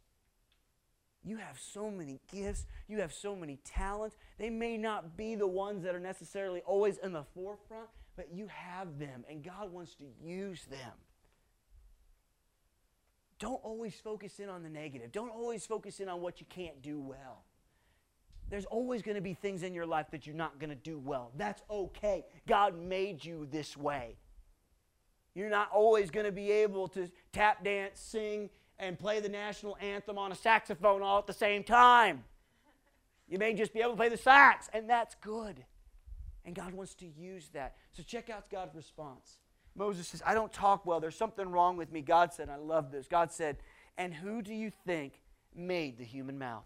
You 1.25 1.37
have 1.39 1.59
so 1.59 1.91
many 1.91 2.21
gifts. 2.33 2.67
You 2.87 3.01
have 3.01 3.13
so 3.13 3.35
many 3.35 3.59
talents. 3.65 4.17
They 4.39 4.51
may 4.51 4.77
not 4.77 5.17
be 5.17 5.35
the 5.37 5.47
ones 5.47 5.85
that 5.85 5.95
are 5.95 6.01
necessarily 6.01 6.61
always 6.61 6.99
in 6.99 7.13
the 7.13 7.25
forefront, 7.35 7.89
but 8.17 8.29
you 8.33 8.47
have 8.49 8.99
them, 8.99 9.25
and 9.29 9.43
God 9.43 9.73
wants 9.73 9.95
to 9.97 10.05
use 10.23 10.65
them. 10.67 10.93
Don't 13.45 13.63
always 13.63 13.95
focus 13.97 14.41
in 14.41 14.49
on 14.49 14.63
the 14.63 14.71
negative. 14.71 15.13
Don't 15.13 15.29
always 15.29 15.67
focus 15.67 16.01
in 16.01 16.09
on 16.09 16.23
what 16.23 16.41
you 16.41 16.47
can't 16.49 16.81
do 16.81 16.99
well. 16.99 17.45
There's 18.49 18.65
always 18.65 19.03
going 19.03 19.17
to 19.17 19.21
be 19.21 19.35
things 19.35 19.63
in 19.63 19.75
your 19.75 19.85
life 19.85 20.07
that 20.13 20.27
you're 20.27 20.35
not 20.35 20.59
going 20.59 20.71
to 20.71 20.75
do 20.75 20.99
well. 20.99 21.31
That's 21.37 21.61
okay. 21.71 22.25
God 22.49 22.75
made 22.75 23.23
you 23.23 23.47
this 23.53 23.77
way. 23.77 24.17
You're 25.35 25.51
not 25.51 25.69
always 25.71 26.11
going 26.11 26.25
to 26.25 26.33
be 26.33 26.51
able 26.51 26.89
to 26.89 27.11
tap 27.35 27.63
dance, 27.63 28.01
sing, 28.01 28.49
and 28.79 28.99
play 28.99 29.21
the 29.21 29.29
national 29.29 29.77
anthem 29.79 30.17
on 30.17 30.33
a 30.33 30.35
saxophone 30.35 31.03
all 31.03 31.19
at 31.19 31.27
the 31.27 31.35
same 31.35 31.65
time. 31.65 32.25
You 33.29 33.37
may 33.37 33.53
just 33.53 33.75
be 33.75 33.81
able 33.81 33.91
to 33.91 33.97
play 33.99 34.09
the 34.09 34.17
sax, 34.17 34.71
and 34.73 34.89
that's 34.89 35.17
good. 35.17 35.63
And 36.47 36.55
God 36.55 36.73
wants 36.73 36.95
to 36.95 37.07
use 37.07 37.51
that. 37.53 37.77
So 37.93 38.03
check 38.03 38.31
out 38.31 38.49
God's 38.49 38.75
response. 38.75 39.41
Moses 39.77 40.09
says, 40.09 40.23
I 40.25 40.35
don't 40.35 40.53
talk 40.53 40.87
well. 40.87 41.01
There's 41.01 41.17
something 41.17 41.51
wrong 41.51 41.77
with 41.77 41.93
me. 41.93 42.01
God 42.01 42.33
said, 42.33 42.49
I 42.49 42.57
love 42.57 42.93
this. 42.93 43.07
God 43.09 43.33
said, 43.33 43.57
And 43.99 44.15
who 44.15 44.41
do 44.43 44.55
you 44.55 44.71
think 44.87 45.21
made 45.55 45.99
the 45.99 46.05
human 46.05 46.39
mouth? 46.39 46.65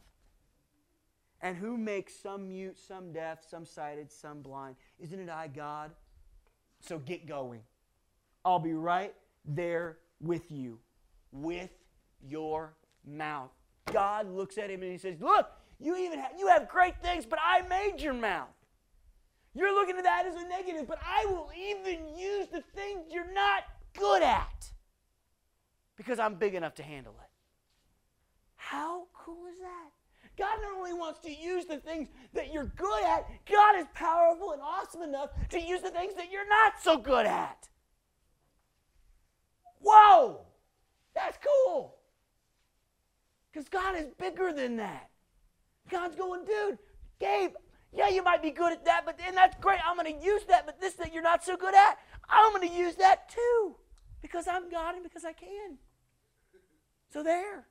And 1.41 1.57
who 1.57 1.79
makes 1.79 2.15
some 2.15 2.49
mute, 2.49 2.79
some 2.79 3.13
deaf, 3.13 3.39
some 3.49 3.65
sighted, 3.65 4.11
some 4.11 4.43
blind? 4.43 4.77
Isn't 4.99 5.21
it 5.21 5.31
I, 5.31 5.47
God? 5.47 5.93
So 6.81 6.99
get 6.99 7.27
going. 7.27 7.63
I'll 8.45 8.59
be 8.59 8.75
right 8.75 9.15
there 9.45 9.99
with 10.21 10.51
you, 10.51 10.79
with 11.33 11.71
your 12.21 12.75
mouth. 13.07 13.51
God 13.93 14.31
looks 14.31 14.59
at 14.59 14.71
him 14.71 14.83
and 14.83 14.93
he 14.93 14.99
says, 14.99 15.21
Look, 15.21 15.49
you 15.79 15.97
even 15.97 16.19
have, 16.19 16.33
you 16.39 16.49
have 16.49 16.69
great 16.69 17.01
things, 17.03 17.25
but 17.25 17.39
I 17.43 17.63
made 17.63 18.01
your 18.01 18.15
mouth. 18.15 18.49
You're 19.59 19.75
looking 19.75 19.97
at 19.97 20.05
that 20.05 20.25
as 20.25 20.37
a 20.37 20.47
negative, 20.47 20.87
but 20.87 21.01
I 21.05 21.27
will 21.27 21.51
even 21.59 22.17
use 22.17 22.47
the 22.47 22.63
things 22.77 23.07
you're 23.11 23.33
not 23.33 23.65
good 23.99 24.23
at 24.23 24.71
because 25.97 26.21
I'm 26.21 26.37
big 26.37 26.55
enough 26.55 26.77
to 26.77 26.85
handle 26.85 27.17
it. 27.21 27.31
How 28.55 29.09
cool 29.13 29.49
is 29.49 29.59
that? 29.59 29.91
God 30.39 30.59
not 30.63 30.79
only 30.79 30.93
wants 30.93 31.19
to 31.23 31.35
use 31.35 31.65
the 31.65 31.79
things 31.79 32.07
that 32.35 32.53
you're 32.53 32.67
good 32.77 33.03
at, 33.03 33.27
God 33.51 33.81
is 33.81 33.87
powerful 33.95 34.53
and 34.53 34.63
awesome 34.63 35.03
enough 35.03 35.31
to 35.49 35.61
use 35.61 35.83
the 35.83 35.91
things 35.91 36.15
that 36.15 36.31
you're 36.31 36.49
not 36.49 36.75
so 36.81 36.97
good 36.97 37.27
at. 37.27 37.69
Whoa! 39.81 40.43
That's 41.17 41.37
cool. 41.67 41.97
Because 43.51 43.69
God 43.69 43.97
is 43.97 44.07
bigger 44.21 44.53
than 44.53 44.77
that. 44.77 45.11
God's 45.91 46.15
going, 46.15 46.45
dude, 46.45 46.79
Gabe, 47.19 47.55
yeah, 47.93 48.09
you 48.09 48.23
might 48.23 48.43
be 48.43 48.51
good 48.51 48.73
at 48.73 48.85
that, 48.85 49.03
but 49.07 49.19
and 49.27 49.37
that's 49.37 49.57
great. 49.61 49.81
I'm 49.87 49.97
going 49.97 50.19
to 50.19 50.25
use 50.25 50.45
that, 50.45 50.67
but 50.67 50.81
this 50.81 50.95
that 50.95 51.13
you're 51.13 51.23
not 51.23 51.45
so 51.45 51.57
good 51.57 51.75
at, 51.75 51.99
I'm 52.29 52.53
going 52.53 52.69
to 52.69 52.75
use 52.75 52.97
that 52.97 53.29
too 53.31 53.77
because 54.21 54.47
I'm 54.47 54.71
God 54.71 54.95
and 54.95 55.03
because 55.03 55.25
I 55.25 55.33
can. 55.33 55.79
So 57.13 57.23
there. 57.23 57.67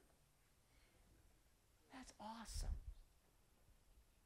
That's 1.93 2.13
awesome. 2.19 2.69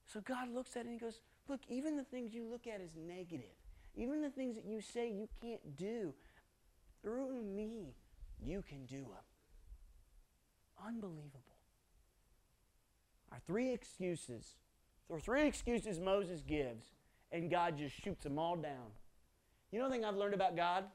So 0.06 0.22
God 0.22 0.54
looks 0.54 0.76
at 0.76 0.82
it 0.82 0.90
and 0.90 0.94
he 0.94 1.00
goes, 1.00 1.20
Look, 1.48 1.62
even 1.68 1.98
the 1.98 2.04
things 2.04 2.34
you 2.34 2.46
look 2.46 2.68
at 2.68 2.80
as 2.82 2.96
negative, 2.96 3.56
even 3.96 4.22
the 4.22 4.30
things 4.30 4.56
that 4.56 4.66
you 4.66 4.80
say 4.80 5.12
you 5.12 5.28
can't 5.42 5.76
do, 5.76 6.14
through 7.02 7.42
me, 7.42 7.96
you 8.42 8.64
can 8.68 8.86
do 8.86 9.02
them. 9.02 9.26
Unbelievable. 10.88 11.42
Our 13.32 13.40
three 13.46 13.74
excuses 13.74 14.56
there 15.12 15.18
are 15.18 15.20
three 15.20 15.46
excuses 15.46 16.00
Moses 16.00 16.40
gives, 16.40 16.86
and 17.34 17.52
God 17.52 17.78
just 17.78 17.94
shoots 18.02 18.24
them 18.24 18.40
all 18.40 18.56
down. 18.56 18.94
You 19.70 19.80
know 19.80 19.90
the 19.90 19.92
thing 19.92 20.06
I've 20.06 20.16
learned 20.16 20.34
about 20.34 20.56
God? 20.56 20.86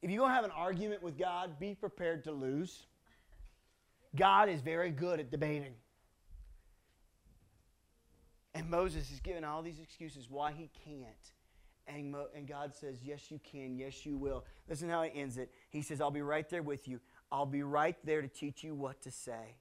If 0.00 0.10
you're 0.10 0.20
going 0.20 0.30
to 0.30 0.34
have 0.34 0.44
an 0.44 0.52
argument 0.56 1.02
with 1.02 1.18
God, 1.18 1.60
be 1.60 1.74
prepared 1.74 2.24
to 2.24 2.32
lose. 2.32 2.86
God 4.16 4.48
is 4.48 4.62
very 4.62 4.90
good 4.90 5.20
at 5.20 5.30
debating. 5.30 5.74
And 8.54 8.70
Moses 8.70 9.12
is 9.12 9.20
giving 9.20 9.44
all 9.44 9.60
these 9.60 9.80
excuses 9.80 10.30
why 10.30 10.52
he 10.52 10.70
can't. 10.82 11.04
And, 11.86 12.10
Mo, 12.10 12.28
and 12.34 12.48
God 12.48 12.74
says, 12.74 13.00
Yes, 13.04 13.30
you 13.30 13.38
can. 13.44 13.76
Yes, 13.76 14.06
you 14.06 14.16
will. 14.16 14.46
Listen 14.66 14.88
how 14.88 15.02
he 15.02 15.10
ends 15.14 15.36
it. 15.36 15.52
He 15.68 15.82
says, 15.82 16.00
I'll 16.00 16.10
be 16.10 16.22
right 16.22 16.48
there 16.48 16.62
with 16.62 16.88
you. 16.88 17.00
I'll 17.30 17.44
be 17.44 17.62
right 17.62 17.96
there 18.02 18.22
to 18.22 18.28
teach 18.28 18.64
you 18.64 18.74
what 18.74 19.02
to 19.02 19.10
say. 19.10 19.56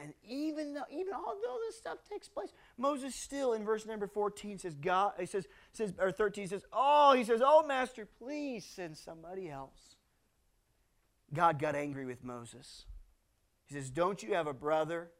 And 0.00 0.12
even 0.28 0.74
though, 0.74 0.84
even 0.90 1.12
although 1.14 1.58
this 1.66 1.78
stuff 1.78 1.98
takes 2.10 2.28
place, 2.28 2.52
Moses 2.76 3.14
still 3.14 3.52
in 3.52 3.64
verse 3.64 3.86
number 3.86 4.06
14 4.06 4.58
says, 4.58 4.74
God, 4.74 5.12
he 5.18 5.26
says, 5.26 5.46
says, 5.72 5.92
or 6.00 6.10
13 6.10 6.48
says, 6.48 6.62
Oh, 6.72 7.14
he 7.14 7.22
says, 7.22 7.40
Oh, 7.44 7.64
Master, 7.66 8.06
please 8.18 8.64
send 8.64 8.96
somebody 8.96 9.48
else. 9.48 9.96
God 11.32 11.60
got 11.60 11.76
angry 11.76 12.06
with 12.06 12.24
Moses. 12.24 12.86
He 13.66 13.74
says, 13.74 13.90
Don't 13.90 14.22
you 14.22 14.34
have 14.34 14.48
a 14.48 14.52
brother? 14.52 15.10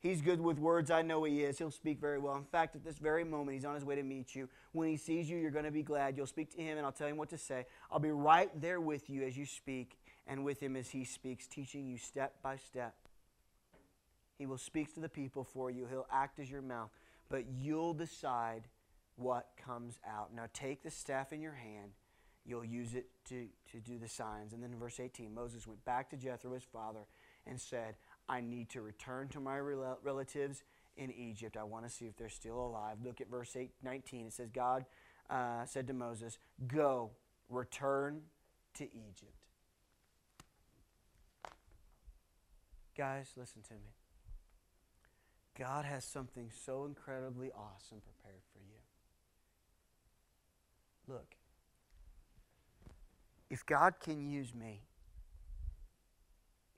He's 0.00 0.20
good 0.22 0.40
with 0.40 0.60
words. 0.60 0.92
I 0.92 1.02
know 1.02 1.24
he 1.24 1.42
is. 1.42 1.58
He'll 1.58 1.72
speak 1.72 2.00
very 2.00 2.20
well. 2.20 2.36
In 2.36 2.44
fact, 2.44 2.76
at 2.76 2.84
this 2.84 2.98
very 2.98 3.24
moment, 3.24 3.56
he's 3.56 3.64
on 3.64 3.74
his 3.74 3.84
way 3.84 3.96
to 3.96 4.04
meet 4.04 4.32
you. 4.32 4.48
When 4.70 4.88
he 4.88 4.96
sees 4.96 5.28
you, 5.28 5.38
you're 5.38 5.50
going 5.50 5.64
to 5.64 5.72
be 5.72 5.82
glad. 5.82 6.16
You'll 6.16 6.28
speak 6.28 6.54
to 6.54 6.62
him, 6.62 6.76
and 6.76 6.86
I'll 6.86 6.92
tell 6.92 7.08
him 7.08 7.16
what 7.16 7.30
to 7.30 7.38
say. 7.38 7.66
I'll 7.90 7.98
be 7.98 8.12
right 8.12 8.48
there 8.60 8.80
with 8.80 9.10
you 9.10 9.24
as 9.24 9.36
you 9.36 9.44
speak, 9.44 9.98
and 10.28 10.44
with 10.44 10.60
him 10.60 10.76
as 10.76 10.90
he 10.90 11.04
speaks, 11.04 11.48
teaching 11.48 11.88
you 11.88 11.98
step 11.98 12.34
by 12.42 12.58
step 12.58 12.94
he 14.38 14.46
will 14.46 14.58
speak 14.58 14.94
to 14.94 15.00
the 15.00 15.08
people 15.08 15.42
for 15.42 15.70
you. 15.70 15.86
He'll 15.90 16.06
act 16.10 16.38
as 16.38 16.50
your 16.50 16.62
mouth. 16.62 16.90
But 17.28 17.44
you'll 17.60 17.92
decide 17.92 18.68
what 19.16 19.48
comes 19.62 19.98
out. 20.08 20.34
Now 20.34 20.46
take 20.52 20.82
the 20.82 20.90
staff 20.90 21.32
in 21.32 21.42
your 21.42 21.54
hand. 21.54 21.90
You'll 22.46 22.64
use 22.64 22.94
it 22.94 23.06
to, 23.28 23.46
to 23.72 23.80
do 23.80 23.98
the 23.98 24.08
signs. 24.08 24.52
And 24.52 24.62
then 24.62 24.72
in 24.72 24.78
verse 24.78 25.00
18, 25.00 25.34
Moses 25.34 25.66
went 25.66 25.84
back 25.84 26.08
to 26.10 26.16
Jethro, 26.16 26.54
his 26.54 26.62
father, 26.62 27.06
and 27.46 27.60
said, 27.60 27.96
I 28.28 28.40
need 28.40 28.70
to 28.70 28.80
return 28.80 29.28
to 29.28 29.40
my 29.40 29.58
rel- 29.58 29.98
relatives 30.02 30.62
in 30.96 31.10
Egypt. 31.12 31.56
I 31.56 31.64
want 31.64 31.84
to 31.84 31.90
see 31.90 32.06
if 32.06 32.16
they're 32.16 32.28
still 32.28 32.58
alive. 32.58 32.98
Look 33.04 33.20
at 33.20 33.28
verse 33.28 33.54
8, 33.54 33.70
19. 33.82 34.26
It 34.26 34.32
says, 34.32 34.48
God 34.50 34.86
uh, 35.28 35.64
said 35.66 35.86
to 35.88 35.92
Moses, 35.92 36.38
Go, 36.66 37.10
return 37.50 38.22
to 38.74 38.84
Egypt. 38.84 39.32
Guys, 42.96 43.32
listen 43.36 43.62
to 43.62 43.74
me. 43.74 43.97
God 45.58 45.84
has 45.84 46.04
something 46.04 46.50
so 46.64 46.84
incredibly 46.84 47.50
awesome 47.50 48.00
prepared 48.00 48.42
for 48.52 48.60
you. 48.60 48.78
Look, 51.12 51.34
if 53.50 53.66
God 53.66 53.94
can 53.98 54.30
use 54.30 54.54
me, 54.54 54.82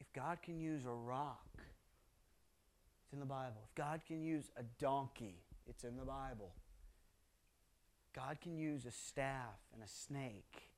if 0.01 0.11
God 0.15 0.39
can 0.43 0.61
use 0.61 0.87
a 0.87 0.93
rock, 0.93 1.47
it's 3.05 3.13
in 3.13 3.21
the 3.21 3.27
Bible. 3.27 3.61
If 3.69 3.75
God 3.75 4.01
can 4.07 4.23
use 4.23 4.51
a 4.57 4.63
donkey, 4.79 5.43
it's 5.69 5.85
in 5.85 5.97
the 5.97 6.05
Bible. 6.05 6.53
God 8.15 8.39
can 8.41 8.57
use 8.57 8.87
a 8.87 8.91
staff 8.91 9.59
and 9.75 9.83
a 9.83 9.89
snake, 9.89 10.71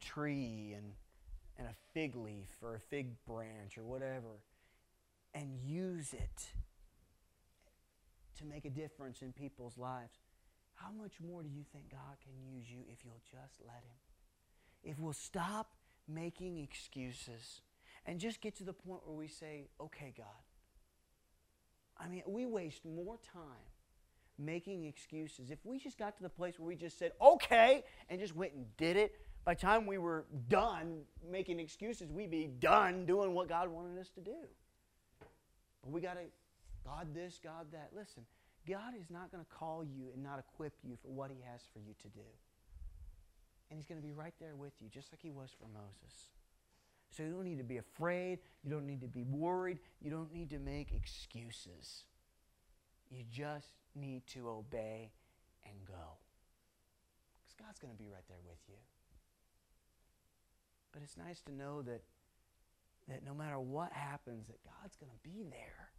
tree 0.00 0.74
and, 0.74 0.92
and 1.58 1.68
a 1.68 1.74
fig 1.92 2.16
leaf 2.16 2.48
or 2.62 2.76
a 2.76 2.80
fig 2.80 3.08
branch 3.26 3.76
or 3.76 3.82
whatever 3.84 4.40
and 5.34 5.56
use 5.64 6.12
it 6.12 6.46
to 8.38 8.46
make 8.46 8.64
a 8.64 8.70
difference 8.70 9.22
in 9.22 9.32
people's 9.32 9.78
lives, 9.78 10.18
how 10.74 10.90
much 10.90 11.12
more 11.20 11.42
do 11.42 11.48
you 11.48 11.64
think 11.72 11.90
God 11.90 12.16
can 12.22 12.32
use 12.54 12.70
you 12.70 12.80
if 12.90 13.04
you'll 13.04 13.22
just 13.30 13.60
let 13.64 13.76
Him? 13.76 14.00
If 14.82 14.98
we'll 14.98 15.12
stop 15.12 15.70
making 16.08 16.58
excuses 16.58 17.60
and 18.06 18.18
just 18.18 18.40
get 18.40 18.56
to 18.56 18.64
the 18.64 18.72
point 18.72 19.00
where 19.04 19.16
we 19.16 19.28
say, 19.28 19.68
okay, 19.80 20.12
God, 20.16 20.26
I 21.98 22.08
mean, 22.08 22.22
we 22.26 22.46
waste 22.46 22.84
more 22.84 23.18
time 23.32 23.44
making 24.38 24.84
excuses. 24.84 25.50
If 25.50 25.64
we 25.64 25.78
just 25.78 25.98
got 25.98 26.16
to 26.16 26.22
the 26.22 26.28
place 26.28 26.58
where 26.58 26.66
we 26.66 26.74
just 26.74 26.98
said, 26.98 27.12
okay, 27.20 27.84
and 28.08 28.20
just 28.20 28.34
went 28.34 28.54
and 28.54 28.66
did 28.76 28.96
it, 28.96 29.20
by 29.44 29.54
the 29.54 29.60
time 29.60 29.86
we 29.86 29.98
were 29.98 30.24
done 30.48 31.02
making 31.30 31.60
excuses, 31.60 32.10
we'd 32.10 32.30
be 32.30 32.46
done 32.46 33.06
doing 33.06 33.34
what 33.34 33.48
God 33.48 33.68
wanted 33.68 34.00
us 34.00 34.08
to 34.10 34.20
do. 34.20 34.36
But 35.82 35.92
we 35.92 36.00
got 36.00 36.14
to, 36.14 36.24
God 36.84 37.14
this, 37.14 37.40
God 37.42 37.66
that. 37.72 37.90
Listen, 37.94 38.24
God 38.68 38.94
is 38.98 39.10
not 39.10 39.30
going 39.32 39.44
to 39.44 39.50
call 39.50 39.84
you 39.84 40.10
and 40.14 40.22
not 40.22 40.38
equip 40.38 40.74
you 40.82 40.96
for 41.02 41.08
what 41.08 41.30
He 41.30 41.38
has 41.50 41.62
for 41.72 41.80
you 41.80 41.94
to 42.02 42.08
do. 42.08 42.26
And 43.70 43.78
He's 43.78 43.86
going 43.86 44.00
to 44.00 44.06
be 44.06 44.12
right 44.12 44.34
there 44.40 44.54
with 44.54 44.72
you, 44.80 44.88
just 44.88 45.12
like 45.12 45.20
He 45.20 45.30
was 45.30 45.50
for 45.58 45.66
Moses. 45.72 46.30
So 47.10 47.22
you 47.22 47.30
don't 47.30 47.44
need 47.44 47.58
to 47.58 47.64
be 47.64 47.78
afraid. 47.78 48.38
You 48.64 48.70
don't 48.70 48.86
need 48.86 49.00
to 49.02 49.08
be 49.08 49.22
worried. 49.22 49.78
You 50.00 50.10
don't 50.10 50.32
need 50.32 50.50
to 50.50 50.58
make 50.58 50.92
excuses. 50.92 52.04
You 53.10 53.24
just 53.30 53.74
need 53.94 54.26
to 54.28 54.48
obey 54.48 55.10
and 55.66 55.74
go. 55.86 56.16
Because 57.42 57.66
God's 57.66 57.78
going 57.78 57.92
to 57.92 57.98
be 57.98 58.08
right 58.08 58.24
there 58.28 58.40
with 58.46 58.58
you. 58.68 58.76
But 60.92 61.02
it's 61.02 61.16
nice 61.16 61.40
to 61.42 61.52
know 61.52 61.82
that, 61.82 62.02
that 63.12 63.24
no 63.24 63.34
matter 63.34 63.58
what 63.58 63.92
happens, 63.92 64.46
that 64.48 64.58
God's 64.64 64.96
going 64.96 65.12
to 65.12 65.28
be 65.28 65.44
there. 65.50 65.90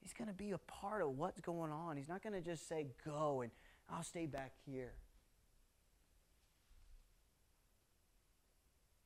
He's 0.00 0.14
going 0.14 0.28
to 0.28 0.34
be 0.34 0.52
a 0.52 0.58
part 0.58 1.02
of 1.02 1.10
what's 1.10 1.40
going 1.40 1.70
on. 1.70 1.96
He's 1.96 2.08
not 2.08 2.22
going 2.22 2.32
to 2.32 2.40
just 2.40 2.68
say, 2.68 2.86
go, 3.04 3.42
and 3.42 3.50
I'll 3.88 4.02
stay 4.02 4.26
back 4.26 4.52
here. 4.64 4.92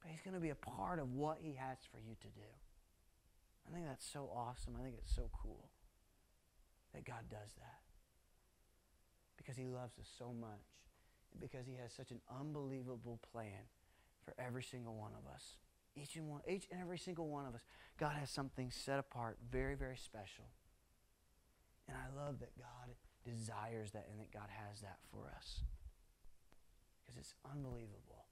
But 0.01 0.13
He's 0.13 0.21
going 0.21 0.35
to 0.35 0.41
be 0.41 0.51
a 0.51 0.55
part 0.55 1.01
of 1.01 1.13
what 1.13 1.39
He 1.41 1.55
has 1.55 1.79
for 1.91 1.99
you 1.99 2.15
to 2.21 2.29
do. 2.29 2.49
I 3.69 3.75
think 3.75 3.87
that's 3.87 4.07
so 4.07 4.31
awesome. 4.35 4.75
I 4.79 4.85
think 4.85 4.95
it's 4.99 5.15
so 5.15 5.31
cool 5.43 5.71
that 6.95 7.05
God 7.05 7.25
does 7.31 7.55
that. 7.59 7.81
Because 9.37 9.57
He 9.57 9.67
loves 9.67 9.99
us 9.99 10.09
so 10.17 10.33
much. 10.39 10.79
And 11.33 11.41
because 11.41 11.67
He 11.67 11.75
has 11.83 11.93
such 11.93 12.13
an 12.13 12.21
unbelievable 12.39 13.19
plan 13.33 13.67
for 14.25 14.35
every 14.39 14.63
single 14.63 14.95
one 14.95 15.13
of 15.19 15.33
us. 15.33 15.57
Each 15.97 16.17
and, 16.17 16.29
one, 16.29 16.41
each 16.49 16.67
and 16.73 16.81
every 16.81 16.99
single 16.99 17.29
one 17.29 17.47
of 17.47 17.55
us. 17.55 17.63
God 17.99 18.17
has 18.19 18.31
something 18.31 18.71
set 18.71 18.99
apart, 18.99 19.39
very, 19.51 19.77
very 19.77 19.97
special. 19.97 20.45
And 21.87 21.97
I 21.97 22.25
love 22.25 22.41
that 22.41 22.57
God 22.59 22.95
desires 23.25 23.93
that 23.93 24.09
and 24.11 24.21
that 24.21 24.33
God 24.33 24.49
has 24.49 24.81
that 24.81 24.99
for 25.13 25.33
us. 25.37 25.61
Because 27.01 27.19
it's 27.19 27.35
unbelievable. 27.49 28.24